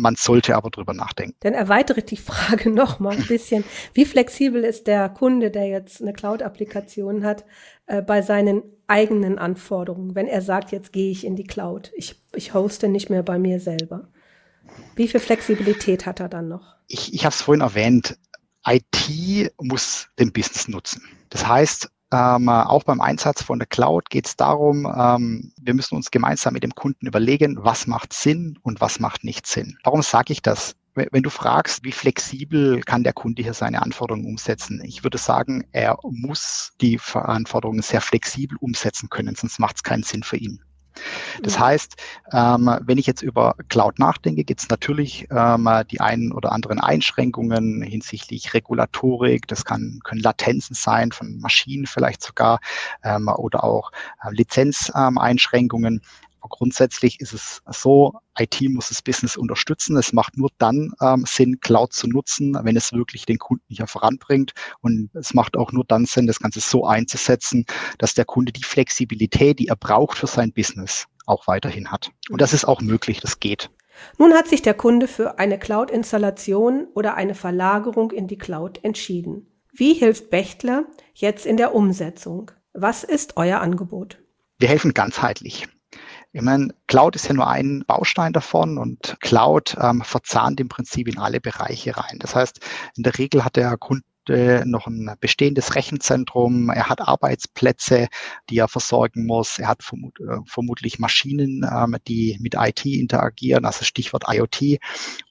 man 0.00 0.16
sollte 0.16 0.56
aber 0.56 0.70
drüber 0.70 0.94
nachdenken. 0.94 1.36
Dann 1.40 1.54
erweitere 1.54 2.02
die 2.02 2.16
Frage 2.16 2.70
noch 2.74 2.98
mal 2.98 3.16
ein 3.16 3.26
bisschen. 3.26 3.64
Wie 3.94 4.04
flexibel 4.04 4.64
ist 4.64 4.86
der 4.86 5.08
Kunde, 5.08 5.50
der 5.50 5.66
jetzt 5.66 6.00
eine 6.00 6.12
Cloud-Applikation 6.12 7.24
hat, 7.24 7.44
äh, 7.86 8.02
bei 8.02 8.22
seinen 8.22 8.62
eigenen 8.86 9.38
Anforderungen, 9.38 10.14
wenn 10.14 10.26
er 10.26 10.42
sagt, 10.42 10.72
jetzt 10.72 10.92
gehe 10.92 11.10
ich 11.10 11.24
in 11.24 11.36
die 11.36 11.44
Cloud, 11.44 11.92
ich, 11.94 12.16
ich 12.34 12.54
hoste 12.54 12.88
nicht 12.88 13.10
mehr 13.10 13.22
bei 13.22 13.38
mir 13.38 13.60
selber? 13.60 14.08
Wie 14.96 15.08
viel 15.08 15.20
Flexibilität 15.20 16.06
hat 16.06 16.20
er 16.20 16.28
dann 16.28 16.48
noch? 16.48 16.76
Ich, 16.88 17.14
ich 17.14 17.24
habe 17.24 17.34
es 17.34 17.42
vorhin 17.42 17.60
erwähnt, 17.60 18.18
IT 18.66 19.52
muss 19.60 20.08
den 20.18 20.32
Business 20.32 20.68
nutzen. 20.68 21.02
Das 21.28 21.46
heißt, 21.46 21.90
ähm, 22.12 22.48
auch 22.48 22.84
beim 22.84 23.00
Einsatz 23.00 23.42
von 23.42 23.58
der 23.58 23.66
Cloud 23.66 24.10
geht 24.10 24.26
es 24.26 24.36
darum, 24.36 24.86
ähm, 24.86 25.52
wir 25.60 25.74
müssen 25.74 25.94
uns 25.94 26.10
gemeinsam 26.10 26.54
mit 26.54 26.62
dem 26.62 26.74
Kunden 26.74 27.06
überlegen, 27.06 27.56
was 27.60 27.86
macht 27.86 28.12
Sinn 28.12 28.58
und 28.62 28.80
was 28.80 28.98
macht 28.98 29.24
nicht 29.24 29.46
Sinn. 29.46 29.78
Warum 29.84 30.02
sage 30.02 30.32
ich 30.32 30.42
das? 30.42 30.74
Wenn 30.94 31.22
du 31.22 31.30
fragst, 31.30 31.84
wie 31.84 31.92
flexibel 31.92 32.80
kann 32.80 33.04
der 33.04 33.12
Kunde 33.12 33.42
hier 33.42 33.54
seine 33.54 33.80
Anforderungen 33.80 34.26
umsetzen, 34.26 34.82
ich 34.84 35.04
würde 35.04 35.18
sagen, 35.18 35.64
er 35.70 35.98
muss 36.02 36.72
die 36.80 36.98
Anforderungen 37.14 37.80
sehr 37.80 38.00
flexibel 38.00 38.58
umsetzen 38.60 39.08
können, 39.08 39.36
sonst 39.36 39.60
macht 39.60 39.76
es 39.76 39.82
keinen 39.84 40.02
Sinn 40.02 40.24
für 40.24 40.36
ihn. 40.36 40.60
Das 41.42 41.58
mhm. 41.58 41.60
heißt, 41.60 41.96
ähm, 42.32 42.78
wenn 42.82 42.98
ich 42.98 43.06
jetzt 43.06 43.22
über 43.22 43.54
Cloud 43.68 43.98
nachdenke, 43.98 44.44
gibt 44.44 44.60
es 44.60 44.68
natürlich 44.68 45.26
ähm, 45.30 45.68
die 45.90 46.00
einen 46.00 46.32
oder 46.32 46.52
anderen 46.52 46.80
Einschränkungen 46.80 47.82
hinsichtlich 47.82 48.54
Regulatorik. 48.54 49.46
Das 49.46 49.64
kann, 49.64 50.00
können 50.04 50.20
Latenzen 50.20 50.74
sein 50.74 51.12
von 51.12 51.38
Maschinen 51.40 51.86
vielleicht 51.86 52.22
sogar 52.22 52.60
ähm, 53.02 53.28
oder 53.28 53.64
auch 53.64 53.90
äh, 54.24 54.30
Lizenzeinschränkungen. 54.32 56.02
Aber 56.40 56.48
grundsätzlich 56.48 57.20
ist 57.20 57.32
es 57.32 57.62
so, 57.70 58.14
IT 58.38 58.60
muss 58.62 58.88
das 58.88 59.02
Business 59.02 59.36
unterstützen. 59.36 59.96
Es 59.96 60.12
macht 60.12 60.36
nur 60.36 60.50
dann 60.58 60.92
ähm, 61.00 61.24
Sinn, 61.26 61.60
Cloud 61.60 61.92
zu 61.92 62.08
nutzen, 62.08 62.56
wenn 62.62 62.76
es 62.76 62.92
wirklich 62.92 63.26
den 63.26 63.38
Kunden 63.38 63.66
hier 63.68 63.86
voranbringt. 63.86 64.52
Und 64.80 65.10
es 65.14 65.34
macht 65.34 65.56
auch 65.56 65.72
nur 65.72 65.84
dann 65.84 66.06
Sinn, 66.06 66.26
das 66.26 66.40
Ganze 66.40 66.60
so 66.60 66.86
einzusetzen, 66.86 67.66
dass 67.98 68.14
der 68.14 68.24
Kunde 68.24 68.52
die 68.52 68.64
Flexibilität, 68.64 69.58
die 69.58 69.68
er 69.68 69.76
braucht 69.76 70.18
für 70.18 70.26
sein 70.26 70.52
Business, 70.52 71.06
auch 71.26 71.46
weiterhin 71.46 71.90
hat. 71.90 72.10
Und 72.30 72.40
das 72.40 72.52
ist 72.52 72.64
auch 72.64 72.80
möglich, 72.80 73.20
das 73.20 73.40
geht. 73.40 73.70
Nun 74.18 74.32
hat 74.32 74.48
sich 74.48 74.62
der 74.62 74.74
Kunde 74.74 75.08
für 75.08 75.38
eine 75.38 75.58
Cloud-Installation 75.58 76.88
oder 76.94 77.14
eine 77.14 77.34
Verlagerung 77.34 78.12
in 78.12 78.28
die 78.28 78.38
Cloud 78.38 78.82
entschieden. 78.82 79.46
Wie 79.72 79.94
hilft 79.94 80.30
Bechtler 80.30 80.84
jetzt 81.14 81.46
in 81.46 81.56
der 81.56 81.74
Umsetzung? 81.74 82.50
Was 82.72 83.04
ist 83.04 83.36
euer 83.36 83.60
Angebot? 83.60 84.18
Wir 84.58 84.68
helfen 84.68 84.94
ganzheitlich. 84.94 85.68
Ich 86.32 86.42
meine, 86.42 86.72
Cloud 86.86 87.16
ist 87.16 87.26
ja 87.26 87.34
nur 87.34 87.48
ein 87.48 87.84
Baustein 87.86 88.32
davon 88.32 88.78
und 88.78 89.16
Cloud 89.20 89.76
ähm, 89.80 90.02
verzahnt 90.02 90.60
im 90.60 90.68
Prinzip 90.68 91.08
in 91.08 91.18
alle 91.18 91.40
Bereiche 91.40 91.96
rein. 91.96 92.18
Das 92.20 92.36
heißt, 92.36 92.60
in 92.96 93.02
der 93.02 93.18
Regel 93.18 93.44
hat 93.44 93.56
der 93.56 93.76
Kunde 93.76 94.04
noch 94.64 94.86
ein 94.86 95.12
bestehendes 95.18 95.74
Rechenzentrum, 95.74 96.70
er 96.70 96.88
hat 96.88 97.00
Arbeitsplätze, 97.00 98.06
die 98.48 98.58
er 98.58 98.68
versorgen 98.68 99.26
muss, 99.26 99.58
er 99.58 99.66
hat 99.66 99.82
vermut, 99.82 100.20
äh, 100.20 100.36
vermutlich 100.46 101.00
Maschinen, 101.00 101.68
ähm, 101.68 101.96
die 102.06 102.38
mit 102.40 102.54
IT 102.54 102.84
interagieren, 102.84 103.64
also 103.64 103.84
Stichwort 103.84 104.26
IoT. 104.28 104.78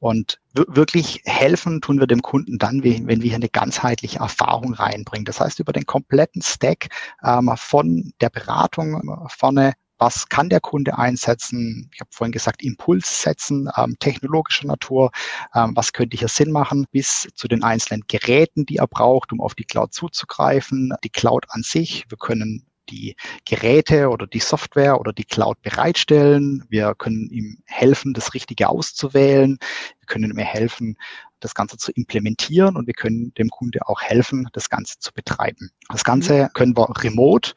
Und 0.02 0.40
wirklich 0.54 1.22
helfen 1.24 1.80
tun 1.80 2.02
wir 2.02 2.08
dem 2.08 2.22
Kunden 2.22 2.58
dann, 2.58 2.84
wenn 2.84 3.08
wir 3.08 3.30
hier 3.30 3.36
eine 3.36 3.48
ganzheitliche 3.48 4.20
Erfahrung 4.20 4.74
reinbringen. 4.74 5.24
Das 5.24 5.40
heißt, 5.40 5.62
über 5.62 5.72
den 5.72 5.86
kompletten 5.86 6.42
Stack 6.42 6.90
ähm, 7.24 7.54
von 7.56 8.12
der 8.20 8.32
Beratung 8.32 9.30
vorne 9.30 9.76
was 10.00 10.30
kann 10.30 10.50
der 10.50 10.62
Kunde 10.62 10.98
einsetzen? 10.98 11.90
Ich 11.94 12.00
habe 12.00 12.10
vorhin 12.12 12.32
gesagt, 12.32 12.64
Impuls 12.64 13.22
setzen, 13.22 13.70
ähm, 13.78 13.98
technologischer 14.00 14.68
Natur, 14.68 15.12
ähm, 15.54 15.74
was 15.76 15.94
könnte 15.94 16.18
hier 16.18 16.30
Sinn 16.30 16.52
machen, 16.52 16.88
bis 16.92 17.28
zu 17.36 17.48
den 17.48 17.64
einzelnen 17.64 18.04
Geräten, 18.08 18.66
die 18.66 18.78
er 18.78 18.88
braucht, 18.88 19.32
um 19.32 19.42
auf 19.42 19.56
die 19.56 19.66
Cloud 19.66 19.94
zuzugreifen, 19.94 20.94
die 21.04 21.10
Cloud 21.10 21.46
an 21.50 21.64
sich. 21.64 22.06
Wir 22.10 22.18
können 22.18 22.66
die 22.90 23.16
Geräte 23.46 24.10
oder 24.10 24.28
die 24.28 24.40
Software 24.40 25.00
oder 25.00 25.14
die 25.14 25.26
Cloud 25.26 25.62
bereitstellen. 25.62 26.66
Wir 26.70 26.96
können 26.96 27.30
ihm 27.30 27.62
helfen, 27.66 28.14
das 28.14 28.34
Richtige 28.34 28.70
auszuwählen. 28.70 29.58
Wir 30.00 30.06
können 30.08 30.32
ihm 30.32 30.38
helfen, 30.38 30.98
das 31.40 31.54
Ganze 31.56 31.78
zu 31.78 31.92
implementieren 31.92 32.76
und 32.76 32.88
wir 32.88 32.94
können 32.94 33.34
dem 33.36 33.50
Kunde 33.50 33.88
auch 33.88 34.02
helfen, 34.02 34.48
das 34.54 34.70
Ganze 34.70 35.00
zu 35.00 35.14
betreiben. 35.14 35.70
Das 35.90 36.04
Ganze 36.04 36.44
mhm. 36.44 36.54
können 36.54 36.78
wir 36.78 36.90
remote 37.04 37.54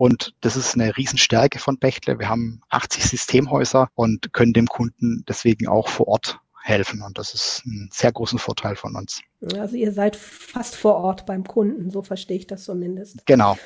und 0.00 0.34
das 0.40 0.56
ist 0.56 0.76
eine 0.76 0.96
Riesenstärke 0.96 1.58
von 1.58 1.76
Bechtle. 1.76 2.18
Wir 2.18 2.30
haben 2.30 2.62
80 2.70 3.04
Systemhäuser 3.04 3.90
und 3.94 4.32
können 4.32 4.54
dem 4.54 4.66
Kunden 4.66 5.26
deswegen 5.28 5.68
auch 5.68 5.88
vor 5.88 6.08
Ort 6.08 6.40
helfen. 6.62 7.02
Und 7.02 7.18
das 7.18 7.34
ist 7.34 7.66
ein 7.66 7.90
sehr 7.92 8.10
großen 8.10 8.38
Vorteil 8.38 8.76
von 8.76 8.96
uns. 8.96 9.20
Also 9.58 9.76
ihr 9.76 9.92
seid 9.92 10.16
fast 10.16 10.74
vor 10.74 10.94
Ort 10.94 11.26
beim 11.26 11.44
Kunden, 11.44 11.90
so 11.90 12.00
verstehe 12.00 12.38
ich 12.38 12.46
das 12.46 12.64
zumindest. 12.64 13.26
Genau. 13.26 13.58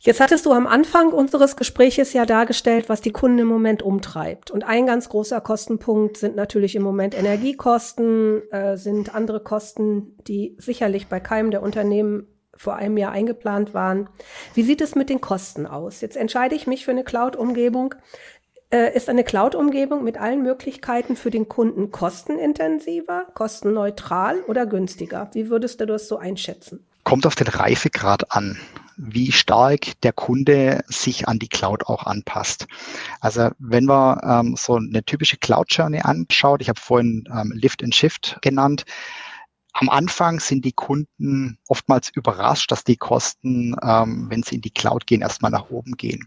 Jetzt 0.00 0.20
hattest 0.20 0.44
du 0.44 0.52
am 0.52 0.66
Anfang 0.66 1.14
unseres 1.14 1.56
Gespräches 1.56 2.12
ja 2.12 2.26
dargestellt, 2.26 2.90
was 2.90 3.00
die 3.00 3.12
Kunden 3.12 3.38
im 3.38 3.46
Moment 3.46 3.82
umtreibt. 3.82 4.50
Und 4.50 4.64
ein 4.64 4.84
ganz 4.84 5.08
großer 5.08 5.40
Kostenpunkt 5.40 6.18
sind 6.18 6.36
natürlich 6.36 6.76
im 6.76 6.82
Moment 6.82 7.14
Energiekosten, 7.14 8.42
äh, 8.50 8.76
sind 8.76 9.14
andere 9.14 9.40
Kosten, 9.42 10.14
die 10.26 10.56
sicherlich 10.58 11.06
bei 11.06 11.20
keinem 11.20 11.50
der 11.50 11.62
Unternehmen 11.62 12.26
vor 12.56 12.76
einem 12.76 12.96
Jahr 12.96 13.12
eingeplant 13.12 13.74
waren. 13.74 14.08
Wie 14.54 14.62
sieht 14.62 14.80
es 14.80 14.94
mit 14.94 15.10
den 15.10 15.20
Kosten 15.20 15.66
aus? 15.66 16.00
Jetzt 16.00 16.16
entscheide 16.16 16.54
ich 16.54 16.66
mich 16.66 16.84
für 16.84 16.90
eine 16.90 17.04
Cloud-Umgebung. 17.04 17.94
Äh, 18.70 18.94
ist 18.96 19.08
eine 19.08 19.24
Cloud-Umgebung 19.24 20.04
mit 20.04 20.18
allen 20.18 20.42
Möglichkeiten 20.42 21.16
für 21.16 21.30
den 21.30 21.48
Kunden 21.48 21.90
kostenintensiver, 21.90 23.26
kostenneutral 23.34 24.40
oder 24.48 24.66
günstiger? 24.66 25.30
Wie 25.32 25.50
würdest 25.50 25.80
du 25.80 25.86
das 25.86 26.08
so 26.08 26.16
einschätzen? 26.16 26.86
Kommt 27.04 27.26
auf 27.26 27.34
den 27.34 27.48
Reifegrad 27.48 28.32
an 28.32 28.58
wie 28.96 29.32
stark 29.32 30.00
der 30.02 30.12
Kunde 30.12 30.84
sich 30.86 31.28
an 31.28 31.38
die 31.38 31.48
Cloud 31.48 31.86
auch 31.86 32.04
anpasst. 32.06 32.66
Also 33.20 33.50
wenn 33.58 33.84
man 33.84 34.20
ähm, 34.22 34.56
so 34.56 34.76
eine 34.76 35.04
typische 35.04 35.36
Cloud 35.36 35.66
Journey 35.70 36.00
anschaut, 36.00 36.62
ich 36.62 36.68
habe 36.68 36.80
vorhin 36.80 37.28
ähm, 37.32 37.52
Lift 37.54 37.82
and 37.82 37.94
Shift 37.94 38.38
genannt, 38.40 38.84
am 39.74 39.88
Anfang 39.88 40.38
sind 40.38 40.64
die 40.64 40.72
Kunden 40.72 41.58
oftmals 41.68 42.08
überrascht, 42.14 42.70
dass 42.70 42.84
die 42.84 42.96
Kosten, 42.96 43.74
ähm, 43.82 44.26
wenn 44.30 44.44
sie 44.44 44.56
in 44.56 44.60
die 44.60 44.70
Cloud 44.70 45.06
gehen, 45.06 45.20
erstmal 45.20 45.50
nach 45.50 45.68
oben 45.68 45.96
gehen. 45.96 46.24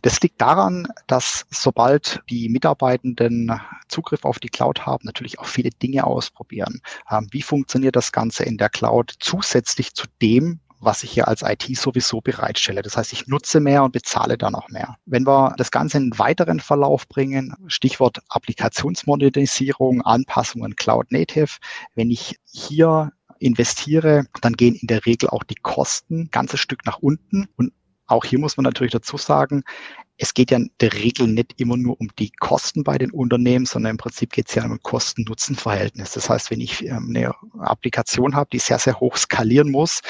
Das 0.00 0.20
liegt 0.22 0.40
daran, 0.40 0.88
dass 1.06 1.44
sobald 1.50 2.22
die 2.30 2.48
Mitarbeitenden 2.48 3.60
Zugriff 3.88 4.24
auf 4.24 4.38
die 4.38 4.48
Cloud 4.48 4.86
haben, 4.86 5.04
natürlich 5.04 5.38
auch 5.38 5.46
viele 5.46 5.70
Dinge 5.70 6.04
ausprobieren. 6.04 6.80
Ähm, 7.10 7.28
wie 7.30 7.42
funktioniert 7.42 7.94
das 7.94 8.10
Ganze 8.10 8.44
in 8.44 8.56
der 8.56 8.70
Cloud 8.70 9.12
zusätzlich 9.18 9.92
zu 9.94 10.06
dem, 10.22 10.60
was 10.80 11.02
ich 11.02 11.10
hier 11.10 11.28
als 11.28 11.42
IT 11.42 11.64
sowieso 11.76 12.20
bereitstelle. 12.20 12.82
Das 12.82 12.96
heißt, 12.96 13.12
ich 13.12 13.26
nutze 13.26 13.60
mehr 13.60 13.84
und 13.84 13.92
bezahle 13.92 14.38
dann 14.38 14.54
auch 14.54 14.68
mehr. 14.68 14.96
Wenn 15.06 15.26
wir 15.26 15.54
das 15.56 15.70
Ganze 15.70 15.98
in 15.98 16.04
einen 16.04 16.18
weiteren 16.18 16.60
Verlauf 16.60 17.08
bringen, 17.08 17.54
Stichwort 17.66 18.18
Applikationsmodernisierung, 18.28 20.02
Anpassungen 20.02 20.76
Cloud 20.76 21.10
Native, 21.10 21.56
wenn 21.94 22.10
ich 22.10 22.36
hier 22.44 23.12
investiere, 23.40 24.24
dann 24.40 24.54
gehen 24.54 24.74
in 24.74 24.88
der 24.88 25.06
Regel 25.06 25.28
auch 25.28 25.44
die 25.44 25.54
Kosten 25.54 26.22
ein 26.22 26.30
ganzes 26.30 26.60
Stück 26.60 26.84
nach 26.86 26.98
unten 26.98 27.46
und 27.56 27.72
auch 28.08 28.24
hier 28.24 28.38
muss 28.38 28.56
man 28.56 28.64
natürlich 28.64 28.92
dazu 28.92 29.16
sagen, 29.16 29.62
es 30.16 30.34
geht 30.34 30.50
ja 30.50 30.56
in 30.56 30.70
der 30.80 30.92
Regel 30.94 31.28
nicht 31.28 31.60
immer 31.60 31.76
nur 31.76 32.00
um 32.00 32.08
die 32.18 32.30
Kosten 32.30 32.82
bei 32.82 32.98
den 32.98 33.12
Unternehmen, 33.12 33.66
sondern 33.66 33.92
im 33.92 33.96
Prinzip 33.98 34.32
geht 34.32 34.48
es 34.48 34.54
ja 34.56 34.64
um 34.64 34.72
ein 34.72 34.82
Kosten-Nutzen-Verhältnis. 34.82 36.12
Das 36.12 36.28
heißt, 36.28 36.50
wenn 36.50 36.60
ich 36.60 36.84
ähm, 36.84 37.10
eine 37.10 37.34
Applikation 37.60 38.34
habe, 38.34 38.50
die 38.52 38.58
sehr, 38.58 38.80
sehr 38.80 38.98
hoch 38.98 39.16
skalieren 39.16 39.70
muss, 39.70 40.00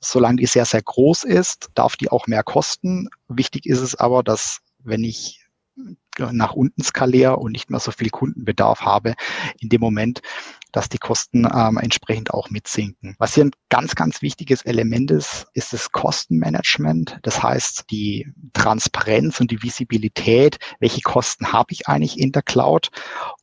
solange 0.00 0.36
die 0.36 0.46
sehr, 0.46 0.64
sehr 0.64 0.82
groß 0.82 1.24
ist, 1.24 1.68
darf 1.74 1.96
die 1.96 2.10
auch 2.10 2.26
mehr 2.26 2.42
kosten. 2.42 3.08
Wichtig 3.28 3.66
ist 3.66 3.80
es 3.80 3.94
aber, 3.94 4.22
dass 4.22 4.60
wenn 4.78 5.04
ich 5.04 5.44
nach 6.18 6.52
unten 6.52 6.82
skaliere 6.82 7.36
und 7.36 7.52
nicht 7.52 7.70
mehr 7.70 7.80
so 7.80 7.90
viel 7.90 8.10
Kundenbedarf 8.10 8.82
habe, 8.82 9.14
in 9.60 9.68
dem 9.68 9.80
Moment 9.80 10.20
dass 10.72 10.88
die 10.88 10.98
Kosten 10.98 11.46
ähm, 11.52 11.78
entsprechend 11.78 12.32
auch 12.32 12.50
mitsinken. 12.50 13.16
Was 13.18 13.34
hier 13.34 13.46
ein 13.46 13.52
ganz, 13.68 13.94
ganz 13.94 14.22
wichtiges 14.22 14.62
Element 14.62 15.10
ist, 15.10 15.46
ist 15.54 15.72
das 15.72 15.92
Kostenmanagement. 15.92 17.18
Das 17.22 17.42
heißt, 17.42 17.84
die 17.90 18.28
Transparenz 18.52 19.40
und 19.40 19.50
die 19.50 19.62
Visibilität, 19.62 20.58
welche 20.80 21.00
Kosten 21.00 21.52
habe 21.52 21.72
ich 21.72 21.88
eigentlich 21.88 22.18
in 22.18 22.32
der 22.32 22.42
Cloud 22.42 22.90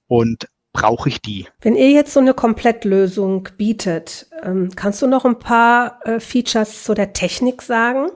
und 0.08 0.48
brauche 0.74 1.10
ich 1.10 1.22
die? 1.22 1.48
Wenn 1.62 1.76
ihr 1.76 1.90
jetzt 1.92 2.14
so 2.14 2.20
eine 2.20 2.34
Komplettlösung 2.34 3.50
bietet, 3.58 4.28
ähm, 4.44 4.72
kannst 4.76 5.02
du 5.02 5.08
noch 5.08 5.26
ein 5.26 5.40
paar 5.40 6.06
äh, 6.06 6.20
Features 6.20 6.84
zu 6.84 6.94
der 6.94 7.14
Technik 7.14 7.62
sagen? 7.62 8.10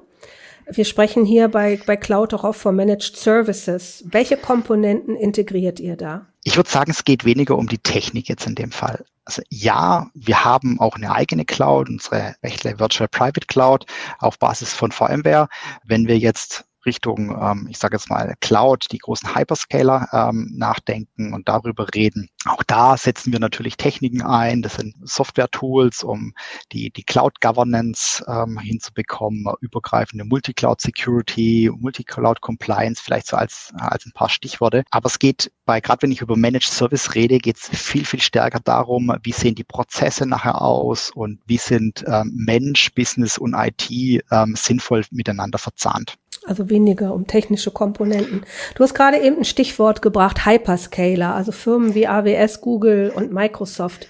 Wir 0.72 0.86
sprechen 0.86 1.26
hier 1.26 1.48
bei, 1.48 1.80
bei 1.86 1.98
Cloud 1.98 2.34
auch 2.34 2.44
oft 2.44 2.60
von 2.60 2.76
Managed 2.76 3.18
Services. 3.18 4.04
Welche 4.08 4.38
Komponenten 4.38 5.16
integriert 5.16 5.80
ihr 5.80 5.96
da? 5.96 6.28
Ich 6.44 6.58
würde 6.58 6.70
sagen, 6.70 6.92
es 6.92 7.04
geht 7.04 7.26
weniger 7.26 7.58
um 7.58 7.68
die 7.68 7.80
Technik 7.80 8.30
jetzt 8.30 8.46
in 8.46 8.56
dem 8.56 8.72
Fall. 8.72 9.04
Also 9.26 9.42
ja, 9.50 10.10
wir 10.14 10.44
haben 10.44 10.80
auch 10.80 10.96
eine 10.96 11.12
eigene 11.12 11.46
Cloud, 11.46 11.90
unsere 11.90 12.36
Rechtler 12.44 12.80
Virtual 12.80 13.08
Private 13.08 13.48
Cloud 13.48 13.86
auf 14.20 14.40
Basis 14.40 14.74
von 14.74 14.92
VMware. 14.92 15.50
Wenn 15.84 16.08
wir 16.08 16.18
jetzt 16.18 16.66
Richtung, 16.90 17.38
ähm, 17.40 17.68
ich 17.70 17.78
sage 17.78 17.96
jetzt 17.96 18.10
mal, 18.10 18.34
Cloud, 18.42 18.88
die 18.92 18.98
großen 18.98 19.36
Hyperscaler 19.36 20.08
ähm, 20.12 20.52
nachdenken 20.56 21.34
und 21.34 21.48
darüber 21.48 21.88
reden. 21.94 22.30
Auch 22.46 22.64
da 22.64 22.98
setzen 22.98 23.32
wir 23.32 23.40
natürlich 23.40 23.78
Techniken 23.78 24.24
ein. 24.24 24.64
Das 24.64 24.76
sind 24.76 24.96
Software-Tools, 25.04 26.04
um 26.04 26.34
die, 26.72 26.90
die 26.90 27.04
Cloud-Governance 27.04 28.26
ähm, 28.28 28.58
hinzubekommen, 28.58 29.46
übergreifende 29.62 30.26
Multi-Cloud-Security, 30.26 31.70
Multi-Cloud-Compliance, 31.78 33.04
vielleicht 33.04 33.28
so 33.28 33.38
als, 33.38 33.72
als 33.78 34.06
ein 34.08 34.14
paar 34.14 34.30
Stichworte. 34.30 34.84
Aber 34.90 35.08
es 35.08 35.20
geht 35.20 35.52
bei, 35.66 35.80
gerade 35.82 36.02
wenn 36.02 36.12
ich 36.12 36.22
über 36.22 36.36
Managed 36.36 36.72
Service 36.72 37.14
rede, 37.14 37.38
geht 37.38 37.58
es 37.58 37.70
viel, 37.70 38.04
viel 38.04 38.22
stärker 38.22 38.60
darum, 38.60 39.14
wie 39.22 39.32
sehen 39.32 39.54
die 39.54 39.64
Prozesse 39.64 40.26
nachher 40.26 40.60
aus 40.60 41.12
und 41.12 41.40
wie 41.46 41.58
sind 41.58 42.04
ähm, 42.08 42.32
Mensch, 42.34 42.92
Business 42.96 43.38
und 43.38 43.54
IT 43.54 43.92
ähm, 43.92 44.56
sinnvoll 44.56 45.06
miteinander 45.12 45.60
verzahnt. 45.60 46.18
Also 46.50 46.68
weniger 46.72 47.14
um 47.14 47.28
technische 47.28 47.70
Komponenten. 47.70 48.42
Du 48.74 48.84
hast 48.84 48.96
gerade 48.96 49.20
eben 49.20 49.38
ein 49.38 49.46
Stichwort 49.46 50.02
gebracht, 50.02 50.48
Hyperscaler, 50.48 51.36
also 51.36 51.52
Firmen 51.52 51.94
wie 51.94 52.08
AWS, 52.08 52.62
Google 52.62 53.12
und 53.16 53.32
Microsoft. 53.32 54.08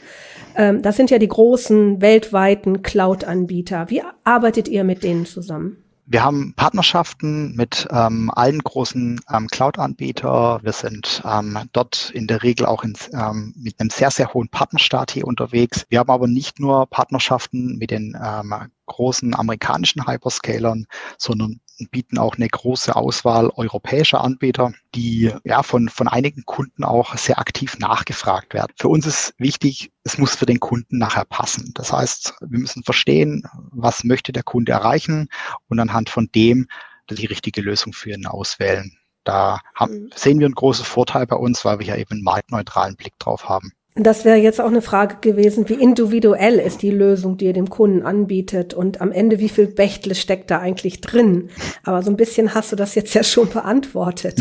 Ähm, 0.55 0.81
das 0.81 0.95
sind 0.95 1.09
ja 1.09 1.17
die 1.17 1.27
großen 1.27 1.99
weltweiten 1.99 2.81
Cloud-Anbieter. 2.81 3.89
Wie 3.89 4.03
arbeitet 4.23 4.69
ihr 4.69 4.85
mit 4.85 5.03
denen 5.03 5.25
zusammen? 5.25 5.83
Wir 6.05 6.23
haben 6.23 6.53
Partnerschaften 6.55 7.55
mit 7.57 7.87
ähm, 7.91 8.31
allen 8.33 8.59
großen 8.59 9.19
ähm, 9.31 9.47
Cloud-Anbietern. 9.47 10.63
Wir 10.63 10.71
sind 10.71 11.21
ähm, 11.25 11.59
dort 11.73 12.09
in 12.15 12.25
der 12.25 12.41
Regel 12.41 12.67
auch 12.67 12.85
in, 12.85 12.95
ähm, 13.13 13.53
mit 13.57 13.81
einem 13.81 13.89
sehr, 13.89 14.11
sehr 14.11 14.33
hohen 14.33 14.47
Partnerstaat 14.47 15.11
hier 15.11 15.27
unterwegs. 15.27 15.85
Wir 15.89 15.99
haben 15.99 16.09
aber 16.09 16.27
nicht 16.27 16.59
nur 16.59 16.87
Partnerschaften 16.87 17.77
mit 17.77 17.91
den 17.91 18.17
ähm, 18.19 18.55
großen 18.85 19.35
amerikanischen 19.35 20.07
Hyperscalern, 20.07 20.87
sondern 21.17 21.59
bieten 21.87 22.17
auch 22.17 22.35
eine 22.35 22.47
große 22.47 22.95
Auswahl 22.95 23.49
europäischer 23.55 24.21
Anbieter, 24.21 24.73
die 24.95 25.31
ja 25.43 25.63
von, 25.63 25.89
von 25.89 26.07
einigen 26.07 26.43
Kunden 26.45 26.83
auch 26.83 27.15
sehr 27.15 27.39
aktiv 27.39 27.77
nachgefragt 27.79 28.53
werden. 28.53 28.73
Für 28.77 28.89
uns 28.89 29.05
ist 29.05 29.33
wichtig, 29.37 29.91
es 30.03 30.17
muss 30.17 30.35
für 30.35 30.45
den 30.45 30.59
Kunden 30.59 30.97
nachher 30.97 31.25
passen. 31.25 31.71
Das 31.75 31.93
heißt, 31.93 32.35
wir 32.41 32.59
müssen 32.59 32.83
verstehen, 32.83 33.43
was 33.71 34.03
möchte 34.03 34.31
der 34.31 34.43
Kunde 34.43 34.71
erreichen 34.71 35.29
und 35.67 35.79
anhand 35.79 36.09
von 36.09 36.29
dem 36.33 36.67
die 37.09 37.25
richtige 37.25 37.61
Lösung 37.61 37.93
für 37.93 38.11
ihn 38.11 38.27
auswählen. 38.27 38.95
Da 39.23 39.59
haben, 39.75 40.03
mhm. 40.03 40.09
sehen 40.15 40.39
wir 40.39 40.47
einen 40.47 40.55
großen 40.55 40.85
Vorteil 40.85 41.27
bei 41.27 41.35
uns, 41.35 41.65
weil 41.65 41.79
wir 41.79 41.85
ja 41.85 41.95
eben 41.95 42.11
einen 42.11 42.23
marktneutralen 42.23 42.95
Blick 42.95 43.17
drauf 43.19 43.49
haben. 43.49 43.73
Das 43.95 44.23
wäre 44.23 44.37
jetzt 44.37 44.61
auch 44.61 44.67
eine 44.67 44.81
Frage 44.81 45.17
gewesen, 45.19 45.67
wie 45.67 45.73
individuell 45.73 46.59
ist 46.59 46.81
die 46.81 46.91
Lösung, 46.91 47.37
die 47.37 47.45
ihr 47.45 47.53
dem 47.53 47.69
Kunden 47.69 48.03
anbietet 48.03 48.73
und 48.73 49.01
am 49.01 49.11
Ende, 49.11 49.39
wie 49.39 49.49
viel 49.49 49.67
Bechtle 49.67 50.15
steckt 50.15 50.51
da 50.51 50.59
eigentlich 50.59 51.01
drin? 51.01 51.49
Aber 51.83 52.01
so 52.03 52.09
ein 52.09 52.17
bisschen 52.17 52.53
hast 52.53 52.71
du 52.71 52.75
das 52.75 52.95
jetzt 52.95 53.13
ja 53.13 53.23
schon 53.23 53.49
beantwortet. 53.49 54.39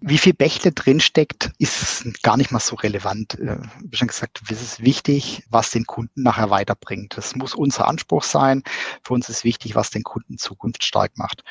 Wie 0.00 0.18
viel 0.18 0.34
Bächle 0.34 0.70
drinsteckt, 0.70 1.50
ist 1.58 2.04
gar 2.22 2.36
nicht 2.36 2.52
mal 2.52 2.60
so 2.60 2.76
relevant. 2.76 3.36
Äh, 3.40 3.58
wie 3.82 3.96
schon 3.96 4.06
gesagt, 4.06 4.42
es 4.48 4.62
ist 4.62 4.84
wichtig, 4.84 5.42
was 5.50 5.72
den 5.72 5.86
Kunden 5.86 6.22
nachher 6.22 6.50
weiterbringt. 6.50 7.16
Das 7.16 7.34
muss 7.34 7.52
unser 7.52 7.88
Anspruch 7.88 8.22
sein. 8.22 8.62
Für 9.02 9.14
uns 9.14 9.28
ist 9.28 9.42
wichtig, 9.42 9.74
was 9.74 9.90
den 9.90 10.04
Kunden 10.04 10.38
zukunftsstark 10.38 11.18
macht. 11.18 11.42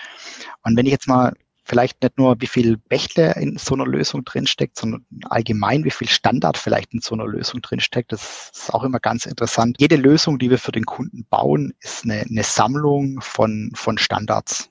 Und 0.64 0.78
wenn 0.78 0.86
ich 0.86 0.94
jetzt 0.94 1.10
mal 1.10 1.34
vielleicht 1.68 2.02
nicht 2.02 2.18
nur, 2.18 2.40
wie 2.40 2.48
viel 2.48 2.78
Bächle 2.78 3.34
in 3.34 3.58
so 3.58 3.76
einer 3.76 3.86
Lösung 3.86 4.24
drinsteckt, 4.24 4.78
sondern 4.78 5.06
allgemein, 5.26 5.84
wie 5.84 5.92
viel 5.92 6.08
Standard 6.08 6.58
vielleicht 6.58 6.94
in 6.94 7.02
so 7.02 7.14
einer 7.14 7.28
Lösung 7.28 7.62
drinsteckt. 7.62 8.12
Das 8.12 8.52
ist 8.54 8.74
auch 8.74 8.84
immer 8.84 9.00
ganz 9.00 9.26
interessant. 9.26 9.78
Jede 9.80 9.98
Lösung, 9.98 10.40
die 10.40 10.50
wir 10.50 10.60
für 10.60 10.72
den 10.72 10.86
Kunden 10.86 11.26
bauen, 11.30 11.74
ist 11.82 12.06
eine, 12.06 12.22
eine 12.22 12.44
Sammlung 12.44 13.20
von, 13.22 13.72
von 13.76 13.98
Standards. 13.98 14.70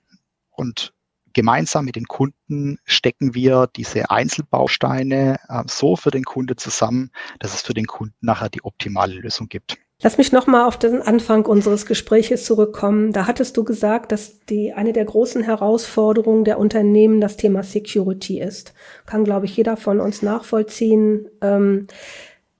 Und 0.50 0.94
gemeinsam 1.34 1.84
mit 1.84 1.96
den 1.96 2.06
Kunden 2.06 2.78
stecken 2.86 3.34
wir 3.34 3.68
diese 3.76 4.10
Einzelbausteine 4.10 5.38
äh, 5.48 5.62
so 5.66 5.96
für 5.96 6.10
den 6.10 6.24
Kunde 6.24 6.56
zusammen, 6.56 7.10
dass 7.40 7.52
es 7.52 7.60
für 7.60 7.74
den 7.74 7.86
Kunden 7.86 8.16
nachher 8.20 8.48
die 8.48 8.64
optimale 8.64 9.14
Lösung 9.14 9.48
gibt. 9.48 9.76
Lass 10.02 10.18
mich 10.18 10.30
nochmal 10.30 10.66
auf 10.66 10.78
den 10.78 11.00
Anfang 11.00 11.46
unseres 11.46 11.86
Gespräches 11.86 12.44
zurückkommen. 12.44 13.12
Da 13.12 13.26
hattest 13.26 13.56
du 13.56 13.64
gesagt, 13.64 14.12
dass 14.12 14.44
die, 14.44 14.74
eine 14.74 14.92
der 14.92 15.06
großen 15.06 15.42
Herausforderungen 15.42 16.44
der 16.44 16.58
Unternehmen 16.58 17.20
das 17.20 17.38
Thema 17.38 17.62
Security 17.62 18.40
ist. 18.40 18.74
Kann, 19.06 19.24
glaube 19.24 19.46
ich, 19.46 19.56
jeder 19.56 19.78
von 19.78 20.00
uns 20.00 20.20
nachvollziehen. 20.20 21.28
Ähm, 21.40 21.86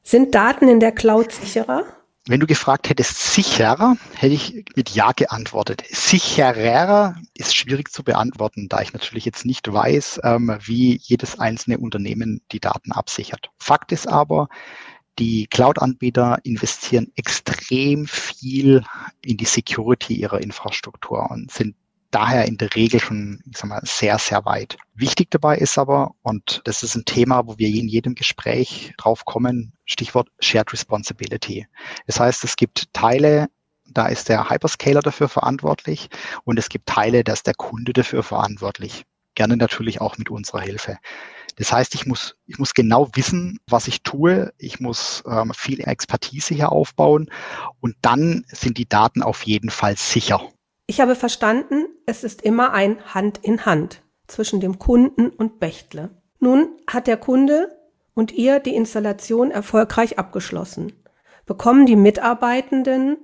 sind 0.03 0.35
Daten 0.35 0.69
in 0.69 0.81
der 0.81 0.93
Cloud 0.93 1.31
sicherer? 1.31 1.85
Wenn 2.29 2.41
du 2.41 2.47
gefragt 2.47 2.89
hättest, 2.89 3.35
sicherer, 3.35 3.97
hätte 4.15 4.35
ich 4.35 4.65
mit 4.75 4.91
Ja 4.91 5.13
geantwortet. 5.13 5.85
Sicherer 5.91 7.15
ist 7.35 7.55
schwierig 7.55 7.93
zu 7.93 8.03
beantworten, 8.03 8.69
da 8.69 8.81
ich 8.81 8.95
natürlich 8.95 9.25
jetzt 9.25 9.45
nicht 9.45 9.73
weiß, 9.73 10.21
ähm, 10.25 10.57
wie 10.61 10.99
jedes 11.03 11.39
einzelne 11.39 11.79
Unternehmen 11.79 12.41
die 12.51 12.61
Daten 12.61 12.93
absichert. 12.93 13.51
Fakt 13.59 13.93
ist 13.93 14.09
aber, 14.09 14.49
die 15.19 15.47
Cloud-Anbieter 15.47 16.39
investieren 16.45 17.11
extrem 17.17 18.07
viel 18.07 18.85
in 19.25 19.37
die 19.37 19.45
Security 19.45 20.15
ihrer 20.15 20.41
Infrastruktur 20.41 21.31
und 21.31 21.51
sind 21.51 21.75
daher 22.11 22.47
in 22.47 22.57
der 22.57 22.75
Regel 22.75 23.01
schon, 23.01 23.41
ich 23.51 23.59
sag 23.59 23.69
mal, 23.69 23.81
sehr, 23.85 24.19
sehr 24.19 24.45
weit. 24.45 24.77
Wichtig 24.95 25.31
dabei 25.31 25.59
ist 25.59 25.77
aber, 25.77 26.15
und 26.23 26.63
das 26.65 26.83
ist 26.83 26.95
ein 26.95 27.05
Thema, 27.05 27.47
wo 27.47 27.59
wir 27.59 27.69
in 27.69 27.89
jedem 27.89 28.15
Gespräch 28.15 28.95
drauf 28.97 29.25
kommen, 29.25 29.73
Stichwort 29.85 30.29
Shared 30.41 30.73
Responsibility. 30.73 31.67
Das 32.07 32.21
heißt, 32.21 32.45
es 32.45 32.57
gibt 32.57 32.93
Teile, 32.93 33.49
da 33.89 34.07
ist 34.07 34.29
der 34.29 34.51
Hyperscaler 34.51 35.01
dafür 35.01 35.29
verantwortlich 35.29 36.09
und 36.45 36.59
es 36.59 36.69
gibt 36.69 36.87
Teile, 36.87 37.25
da 37.25 37.33
ist 37.33 37.47
der 37.47 37.55
Kunde 37.55 37.93
dafür 37.93 38.23
verantwortlich. 38.23 39.05
Gerne 39.35 39.57
natürlich 39.57 40.01
auch 40.01 40.17
mit 40.17 40.31
unserer 40.31 40.61
Hilfe. 40.61 40.99
Das 41.57 41.73
heißt, 41.73 41.95
ich 41.95 42.07
muss, 42.07 42.37
ich 42.47 42.59
muss 42.59 42.75
genau 42.75 43.09
wissen, 43.15 43.59
was 43.69 43.89
ich 43.89 44.03
tue. 44.03 44.53
Ich 44.59 44.79
muss 44.79 45.25
ähm, 45.27 45.53
viel 45.55 45.81
Expertise 45.81 46.55
hier 46.55 46.71
aufbauen 46.71 47.31
und 47.81 47.97
dann 48.03 48.45
sind 48.49 48.79
die 48.79 48.89
Daten 48.89 49.23
auf 49.23 49.43
jeden 49.43 49.71
Fall 49.71 49.97
sicher. 49.97 50.41
Ich 50.87 51.01
habe 51.01 51.17
verstanden, 51.17 51.87
es 52.07 52.23
ist 52.23 52.43
immer 52.43 52.73
ein 52.73 52.99
Hand 53.13 53.39
in 53.39 53.67
Hand 53.67 54.03
zwischen 54.27 54.61
dem 54.61 54.79
Kunden 54.79 55.31
und 55.31 55.59
Bechtle. 55.59 56.11
Nun 56.39 56.69
hat 56.87 57.07
der 57.07 57.17
Kunde 57.17 57.77
und 58.15 58.33
ihr 58.33 58.61
die 58.61 58.75
Installation 58.75 59.51
erfolgreich 59.51 60.19
abgeschlossen. 60.19 60.93
Bekommen 61.45 61.87
die 61.87 61.97
Mitarbeitenden 61.97 63.19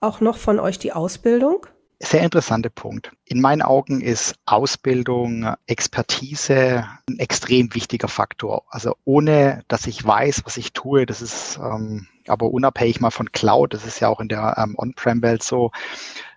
auch 0.00 0.20
noch 0.20 0.36
von 0.36 0.58
euch 0.58 0.78
die 0.78 0.92
Ausbildung? 0.92 1.66
Sehr 2.02 2.22
interessanter 2.22 2.70
Punkt. 2.70 3.12
In 3.26 3.42
meinen 3.42 3.60
Augen 3.60 4.00
ist 4.00 4.34
Ausbildung, 4.46 5.54
Expertise 5.66 6.88
ein 7.06 7.18
extrem 7.18 7.74
wichtiger 7.74 8.08
Faktor. 8.08 8.64
Also 8.70 8.96
ohne, 9.04 9.62
dass 9.68 9.86
ich 9.86 10.02
weiß, 10.02 10.42
was 10.46 10.56
ich 10.56 10.72
tue, 10.72 11.04
das 11.04 11.20
ist 11.20 11.58
ähm, 11.58 12.06
aber 12.26 12.50
unabhängig 12.52 13.00
mal 13.00 13.10
von 13.10 13.32
Cloud, 13.32 13.74
das 13.74 13.84
ist 13.84 14.00
ja 14.00 14.08
auch 14.08 14.20
in 14.20 14.28
der 14.28 14.56
ähm, 14.56 14.76
On-Prem-Welt 14.78 15.42
so. 15.42 15.72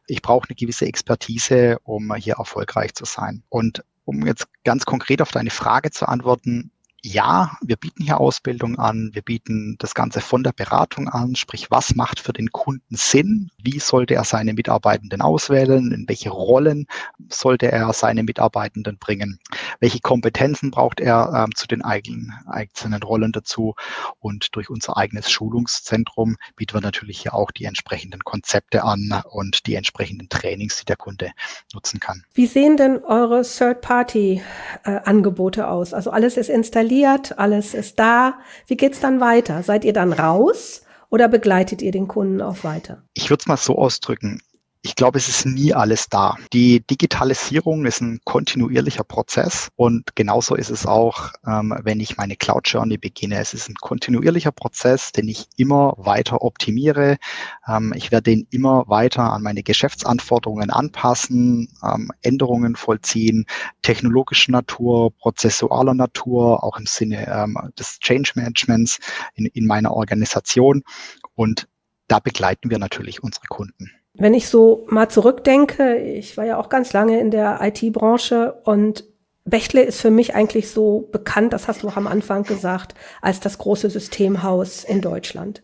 Ich 0.06 0.22
brauche 0.22 0.50
eine 0.50 0.56
gewisse 0.56 0.86
Expertise, 0.86 1.78
um 1.84 2.14
hier 2.16 2.36
erfolgreich 2.40 2.94
zu 2.94 3.06
sein. 3.06 3.44
Und 3.48 3.86
um 4.04 4.26
jetzt 4.28 4.48
ganz 4.66 4.86
konkret 4.86 5.22
auf 5.22 5.32
deine 5.32 5.50
Frage 5.50 5.92
zu 5.92 6.10
antworten, 6.10 6.73
ja, 7.06 7.58
wir 7.62 7.76
bieten 7.76 8.02
hier 8.02 8.22
Ausbildung 8.22 8.80
an, 8.80 9.10
wir 9.12 9.24
bieten 9.24 9.76
das 9.80 9.94
Ganze 9.94 10.22
von 10.22 10.42
der 10.42 10.54
Beratung 10.54 11.10
an, 11.10 11.36
sprich, 11.36 11.70
was 11.70 11.96
macht 11.96 12.22
für 12.22 12.32
den 12.32 12.52
Kunden 12.52 12.96
Sinn, 12.96 13.52
wie 13.62 13.80
sollte 13.80 14.16
er 14.16 14.24
seine 14.24 14.54
Mitarbeitenden 14.54 15.22
auswählen, 15.22 15.92
in 15.92 16.08
welche 16.08 16.30
Rollen 16.30 16.88
sollte 17.28 17.70
er 17.70 17.92
seine 17.92 18.24
Mitarbeitenden 18.24 19.00
bringen, 19.00 19.40
welche 19.82 20.00
Kompetenzen 20.00 20.72
braucht 20.72 21.02
er 21.02 21.34
ähm, 21.36 21.54
zu 21.54 21.68
den 21.68 21.82
eigenen, 21.82 22.32
einzelnen 22.46 23.04
Rollen 23.04 23.34
dazu? 23.34 23.76
Und 24.20 24.56
durch 24.56 24.70
unser 24.70 24.96
eigenes 24.96 25.30
Schulungszentrum 25.30 26.38
bieten 26.56 26.76
wir 26.76 26.82
natürlich 26.82 27.20
hier 27.22 27.34
auch 27.34 27.52
die 27.52 27.66
entsprechenden 27.66 28.24
Konzepte 28.24 28.86
an 28.86 29.22
und 29.30 29.68
die 29.68 29.76
entsprechenden 29.76 30.30
Trainings, 30.30 30.78
die 30.78 30.86
der 30.86 30.96
Kunde 30.96 31.32
nutzen 31.74 32.00
kann. 32.00 32.24
Wie 32.34 32.46
sehen 32.46 32.78
denn 32.78 33.04
eure 33.04 33.42
Third-Party-Angebote 33.42 35.62
äh, 35.62 35.66
aus? 35.66 35.94
Also 35.94 36.10
alles 36.10 36.38
ist 36.38 36.50
installiert 36.50 36.93
installiert, 36.94 37.40
alles 37.40 37.74
ist 37.74 38.00
da. 38.00 38.40
Wie 38.68 38.78
geht's 38.78 39.00
dann 39.00 39.20
weiter? 39.20 39.64
Seid 39.64 39.84
ihr 39.86 39.94
dann 39.94 40.14
raus 40.14 40.84
oder 41.10 41.28
begleitet 41.28 41.82
ihr 41.82 41.92
den 41.92 42.08
Kunden 42.08 42.42
auch 42.42 42.64
weiter? 42.64 43.04
Ich 43.14 43.30
würde 43.30 43.42
es 43.42 43.48
mal 43.48 43.58
so 43.58 43.76
ausdrücken 43.76 44.42
ich 44.86 44.96
glaube, 44.98 45.18
es 45.18 45.30
ist 45.30 45.46
nie 45.46 45.74
alles 45.74 46.10
da. 46.10 46.36
Die 46.52 46.82
Digitalisierung 46.86 47.86
ist 47.86 48.02
ein 48.02 48.20
kontinuierlicher 48.26 49.06
Prozess 49.06 49.70
und 49.78 50.14
genauso 50.18 50.56
ist 50.56 50.70
es 50.70 50.86
auch, 50.86 51.32
ähm, 51.48 51.74
wenn 51.84 52.02
ich 52.02 52.18
meine 52.18 52.36
Cloud 52.36 52.68
Journey 52.68 52.98
beginne. 52.98 53.40
Es 53.40 53.54
ist 53.54 53.70
ein 53.70 53.76
kontinuierlicher 53.76 54.52
Prozess, 54.52 55.14
den 55.14 55.30
ich 55.30 55.48
immer 55.56 55.94
weiter 55.98 56.42
optimiere. 56.42 57.18
Ähm, 57.66 57.94
ich 57.96 58.12
werde 58.12 58.32
den 58.32 58.46
immer 58.52 58.84
weiter 58.90 59.32
an 59.32 59.42
meine 59.42 59.64
Geschäftsanforderungen 59.64 60.70
anpassen, 60.70 61.70
ähm, 61.82 62.12
Änderungen 62.22 62.76
vollziehen, 62.76 63.46
technologischer 63.84 64.52
Natur, 64.52 65.16
prozessualer 65.16 65.94
Natur, 65.94 66.62
auch 66.62 66.78
im 66.78 66.88
Sinne 66.88 67.26
ähm, 67.30 67.58
des 67.80 68.00
Change 68.00 68.34
Managements 68.36 69.00
in, 69.36 69.46
in 69.46 69.66
meiner 69.66 69.94
Organisation. 69.94 70.84
Und 71.36 71.70
da 72.10 72.20
begleiten 72.20 72.70
wir 72.70 72.80
natürlich 72.80 73.24
unsere 73.24 73.48
Kunden. 73.48 73.90
Wenn 74.16 74.34
ich 74.34 74.48
so 74.48 74.86
mal 74.90 75.10
zurückdenke, 75.10 75.98
ich 75.98 76.38
war 76.38 76.46
ja 76.46 76.58
auch 76.58 76.70
ganz 76.70 76.94
lange 76.94 77.20
in 77.20 77.32
der 77.32 77.60
IT-Branche 77.62 78.54
und 78.64 79.06
Bechtle 79.46 79.82
ist 79.82 80.00
für 80.00 80.12
mich 80.12 80.36
eigentlich 80.36 80.70
so 80.70 81.10
bekannt, 81.12 81.52
das 81.52 81.68
hast 81.68 81.84
du 81.84 81.90
auch 81.90 81.98
am 81.98 82.08
Anfang 82.08 82.44
gesagt, 82.44 82.94
als 83.22 83.40
das 83.40 83.58
große 83.58 83.90
Systemhaus 83.90 84.84
in 84.84 85.02
Deutschland. 85.02 85.62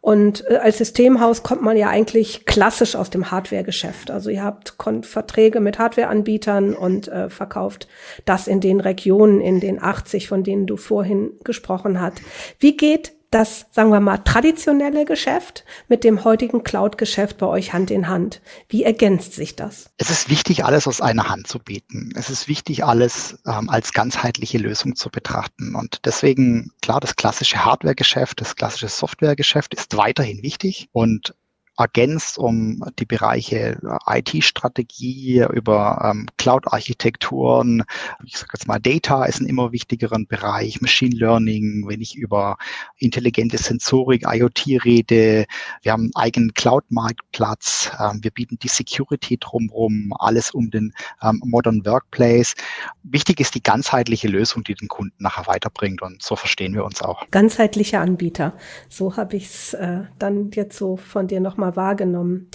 Und 0.00 0.44
äh, 0.50 0.56
als 0.56 0.78
Systemhaus 0.78 1.42
kommt 1.42 1.62
man 1.62 1.78
ja 1.78 1.88
eigentlich 1.88 2.44
klassisch 2.44 2.94
aus 2.94 3.08
dem 3.08 3.30
Hardware-Geschäft. 3.30 4.10
Also 4.10 4.28
ihr 4.28 4.44
habt 4.44 4.76
Kon 4.76 5.02
Verträge 5.02 5.60
mit 5.60 5.78
Hardware-Anbietern 5.78 6.74
und 6.74 7.08
äh, 7.08 7.30
verkauft 7.30 7.88
das 8.26 8.46
in 8.46 8.60
den 8.60 8.80
Regionen, 8.80 9.40
in 9.40 9.60
den 9.60 9.82
80, 9.82 10.28
von 10.28 10.44
denen 10.44 10.66
du 10.66 10.76
vorhin 10.76 11.32
gesprochen 11.42 12.02
hast. 12.02 12.20
Wie 12.58 12.76
geht 12.76 13.12
das, 13.34 13.66
sagen 13.72 13.90
wir 13.90 13.98
mal, 13.98 14.18
traditionelle 14.18 15.04
Geschäft 15.04 15.64
mit 15.88 16.04
dem 16.04 16.22
heutigen 16.22 16.62
Cloud-Geschäft 16.62 17.38
bei 17.38 17.46
euch 17.46 17.72
Hand 17.72 17.90
in 17.90 18.06
Hand? 18.08 18.40
Wie 18.68 18.84
ergänzt 18.84 19.32
sich 19.32 19.56
das? 19.56 19.90
Es 19.96 20.08
ist 20.08 20.30
wichtig, 20.30 20.64
alles 20.64 20.86
aus 20.86 21.00
einer 21.00 21.28
Hand 21.28 21.48
zu 21.48 21.58
bieten. 21.58 22.12
Es 22.14 22.30
ist 22.30 22.46
wichtig, 22.46 22.84
alles 22.84 23.40
ähm, 23.44 23.68
als 23.68 23.92
ganzheitliche 23.92 24.58
Lösung 24.58 24.94
zu 24.94 25.10
betrachten. 25.10 25.74
Und 25.74 26.00
deswegen, 26.04 26.70
klar, 26.80 27.00
das 27.00 27.16
klassische 27.16 27.64
Hardware-Geschäft, 27.64 28.40
das 28.40 28.54
klassische 28.54 28.88
Software-Geschäft 28.88 29.74
ist 29.74 29.96
weiterhin 29.96 30.42
wichtig. 30.44 30.88
Und 30.92 31.34
ergänzt 31.76 32.38
um 32.38 32.82
die 32.98 33.04
Bereiche 33.04 33.78
IT-Strategie 34.06 35.44
über 35.52 36.10
ähm, 36.10 36.26
Cloud-Architekturen. 36.36 37.82
Ich 38.24 38.36
sage 38.36 38.52
jetzt 38.54 38.68
mal, 38.68 38.78
Data 38.78 39.24
ist 39.24 39.40
ein 39.40 39.46
immer 39.46 39.72
wichtigeren 39.72 40.26
Bereich, 40.26 40.80
Machine 40.80 41.16
Learning, 41.16 41.84
wenn 41.88 42.00
ich 42.00 42.16
über 42.16 42.56
intelligente 42.98 43.58
Sensorik, 43.58 44.24
IoT 44.26 44.84
rede. 44.84 45.46
Wir 45.82 45.92
haben 45.92 46.04
einen 46.04 46.16
eigenen 46.16 46.54
Cloud-Marktplatz. 46.54 47.90
Ähm, 47.98 48.20
wir 48.22 48.30
bieten 48.30 48.58
die 48.62 48.68
Security 48.68 49.36
drumherum, 49.38 50.12
alles 50.18 50.52
um 50.52 50.70
den 50.70 50.94
ähm, 51.22 51.40
Modern 51.44 51.84
Workplace. 51.84 52.54
Wichtig 53.02 53.40
ist 53.40 53.54
die 53.54 53.62
ganzheitliche 53.62 54.28
Lösung, 54.28 54.64
die 54.64 54.74
den 54.74 54.88
Kunden 54.88 55.22
nachher 55.22 55.46
weiterbringt 55.46 56.02
und 56.02 56.22
so 56.22 56.36
verstehen 56.36 56.74
wir 56.74 56.84
uns 56.84 57.02
auch. 57.02 57.28
Ganzheitlicher 57.30 58.00
Anbieter. 58.00 58.54
So 58.88 59.16
habe 59.16 59.36
ich 59.36 59.46
es 59.46 59.74
äh, 59.74 60.02
dann 60.18 60.50
jetzt 60.52 60.78
so 60.78 60.96
von 60.96 61.26
dir 61.26 61.40
nochmal 61.40 61.63
wahrgenommen. 61.76 62.50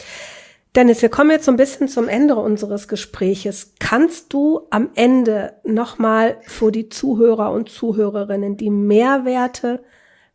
Dennis, 0.75 1.01
wir 1.01 1.09
kommen 1.09 1.31
jetzt 1.31 1.45
so 1.45 1.51
ein 1.51 1.57
bisschen 1.57 1.87
zum 1.87 2.07
Ende 2.07 2.35
unseres 2.35 2.87
Gespräches. 2.87 3.73
Kannst 3.79 4.31
du 4.33 4.67
am 4.69 4.91
Ende 4.93 5.53
nochmal 5.65 6.37
für 6.43 6.71
die 6.71 6.89
Zuhörer 6.89 7.51
und 7.51 7.69
Zuhörerinnen 7.69 8.55
die 8.55 8.69
Mehrwerte 8.69 9.83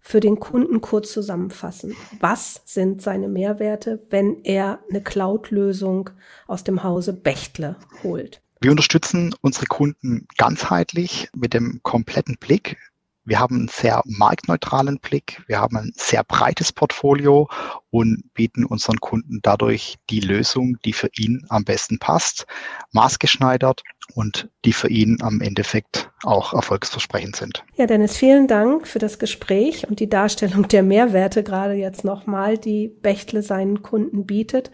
für 0.00 0.18
den 0.18 0.40
Kunden 0.40 0.80
kurz 0.80 1.12
zusammenfassen? 1.12 1.94
Was 2.18 2.62
sind 2.64 3.00
seine 3.00 3.28
Mehrwerte, 3.28 4.02
wenn 4.10 4.42
er 4.42 4.80
eine 4.90 5.02
Cloud-Lösung 5.02 6.10
aus 6.48 6.64
dem 6.64 6.82
Hause 6.82 7.12
Bechtle 7.12 7.76
holt? 8.02 8.42
Wir 8.60 8.72
unterstützen 8.72 9.34
unsere 9.40 9.66
Kunden 9.66 10.26
ganzheitlich 10.36 11.28
mit 11.34 11.54
dem 11.54 11.80
kompletten 11.82 12.38
Blick 12.40 12.76
wir 13.24 13.40
haben 13.40 13.56
einen 13.56 13.68
sehr 13.68 14.02
marktneutralen 14.04 14.98
Blick, 14.98 15.42
wir 15.46 15.60
haben 15.60 15.76
ein 15.76 15.92
sehr 15.96 16.24
breites 16.24 16.72
Portfolio 16.72 17.48
und 17.90 18.22
bieten 18.34 18.64
unseren 18.64 19.00
Kunden 19.00 19.40
dadurch 19.42 19.96
die 20.10 20.20
Lösung, 20.20 20.76
die 20.84 20.92
für 20.92 21.10
ihn 21.16 21.44
am 21.48 21.64
besten 21.64 21.98
passt, 21.98 22.46
maßgeschneidert 22.92 23.82
und 24.14 24.48
die 24.64 24.72
für 24.72 24.88
ihn 24.88 25.18
am 25.22 25.40
Endeffekt 25.40 26.10
auch 26.22 26.52
erfolgsversprechend 26.52 27.36
sind. 27.36 27.64
Ja, 27.76 27.86
Dennis, 27.86 28.16
vielen 28.16 28.46
Dank 28.46 28.86
für 28.86 28.98
das 28.98 29.18
Gespräch 29.18 29.88
und 29.88 30.00
die 30.00 30.08
Darstellung 30.08 30.68
der 30.68 30.82
Mehrwerte 30.82 31.42
gerade 31.42 31.74
jetzt 31.74 32.04
nochmal, 32.04 32.58
die 32.58 32.88
Bechtle 32.88 33.42
seinen 33.42 33.82
Kunden 33.82 34.26
bietet, 34.26 34.70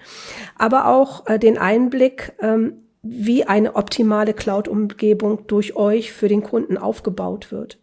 aber 0.57 0.87
auch 0.87 1.27
äh, 1.27 1.39
den 1.39 1.59
Einblick, 1.59 2.33
ähm, 2.41 2.85
wie 3.03 3.45
eine 3.45 3.77
optimale 3.77 4.35
Cloud-Umgebung 4.35 5.47
durch 5.47 5.75
euch 5.75 6.13
für 6.13 6.29
den 6.29 6.43
Kunden 6.43 6.77
aufgebaut 6.77 7.51
wird. 7.51 7.79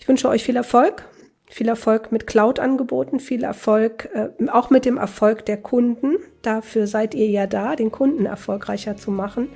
Ich 0.00 0.08
wünsche 0.08 0.28
euch 0.28 0.42
viel 0.42 0.56
Erfolg, 0.56 1.04
viel 1.46 1.68
Erfolg 1.68 2.10
mit 2.10 2.26
Cloud-Angeboten, 2.26 3.20
viel 3.20 3.44
Erfolg 3.44 4.08
äh, 4.14 4.48
auch 4.48 4.70
mit 4.70 4.86
dem 4.86 4.96
Erfolg 4.96 5.44
der 5.44 5.58
Kunden. 5.58 6.16
Dafür 6.40 6.86
seid 6.86 7.14
ihr 7.14 7.28
ja 7.28 7.46
da, 7.46 7.76
den 7.76 7.92
Kunden 7.92 8.24
erfolgreicher 8.24 8.96
zu 8.96 9.10
machen. 9.10 9.50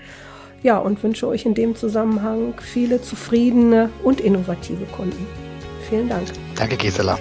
Ja, 0.63 0.79
und 0.79 1.03
wünsche 1.03 1.27
euch 1.27 1.47
in 1.47 1.55
dem 1.55 1.75
Zusammenhang 1.75 2.55
viele 2.61 3.01
zufriedene 3.01 3.91
und 4.03 4.21
innovative 4.21 4.85
Kunden. 4.97 5.27
Vielen 5.89 6.11
Dank. 6.11 6.29
Danke, 6.57 6.77
Gisela. 6.77 7.19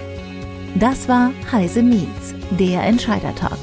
Das 0.76 1.08
war 1.08 1.30
Heise 1.50 1.82
Meets, 1.82 2.34
der 2.58 2.82
Entscheider-Talk. 2.82 3.58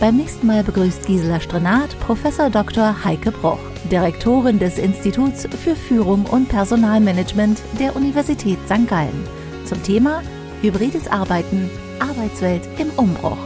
Beim 0.00 0.16
nächsten 0.16 0.46
Mal 0.46 0.62
begrüßt 0.62 1.06
Gisela 1.06 1.40
Strenat 1.40 1.98
Professor 1.98 2.50
Dr. 2.50 3.04
Heike 3.04 3.32
Bruch. 3.32 3.58
Direktorin 3.90 4.60
des 4.60 4.78
Instituts 4.78 5.48
für 5.64 5.74
Führung 5.74 6.24
und 6.26 6.48
Personalmanagement 6.48 7.60
der 7.80 7.96
Universität 7.96 8.58
St. 8.66 8.86
Gallen, 8.86 9.26
zum 9.64 9.82
Thema 9.82 10.22
Hybrides 10.62 11.08
Arbeiten, 11.08 11.68
Arbeitswelt 11.98 12.62
im 12.78 12.90
Umbruch. 12.90 13.38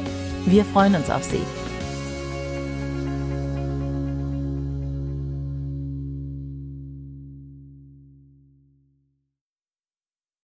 Wir 0.45 0.65
freuen 0.67 0.95
uns 0.95 1.09
auf 1.09 1.23
Sie. 1.23 1.43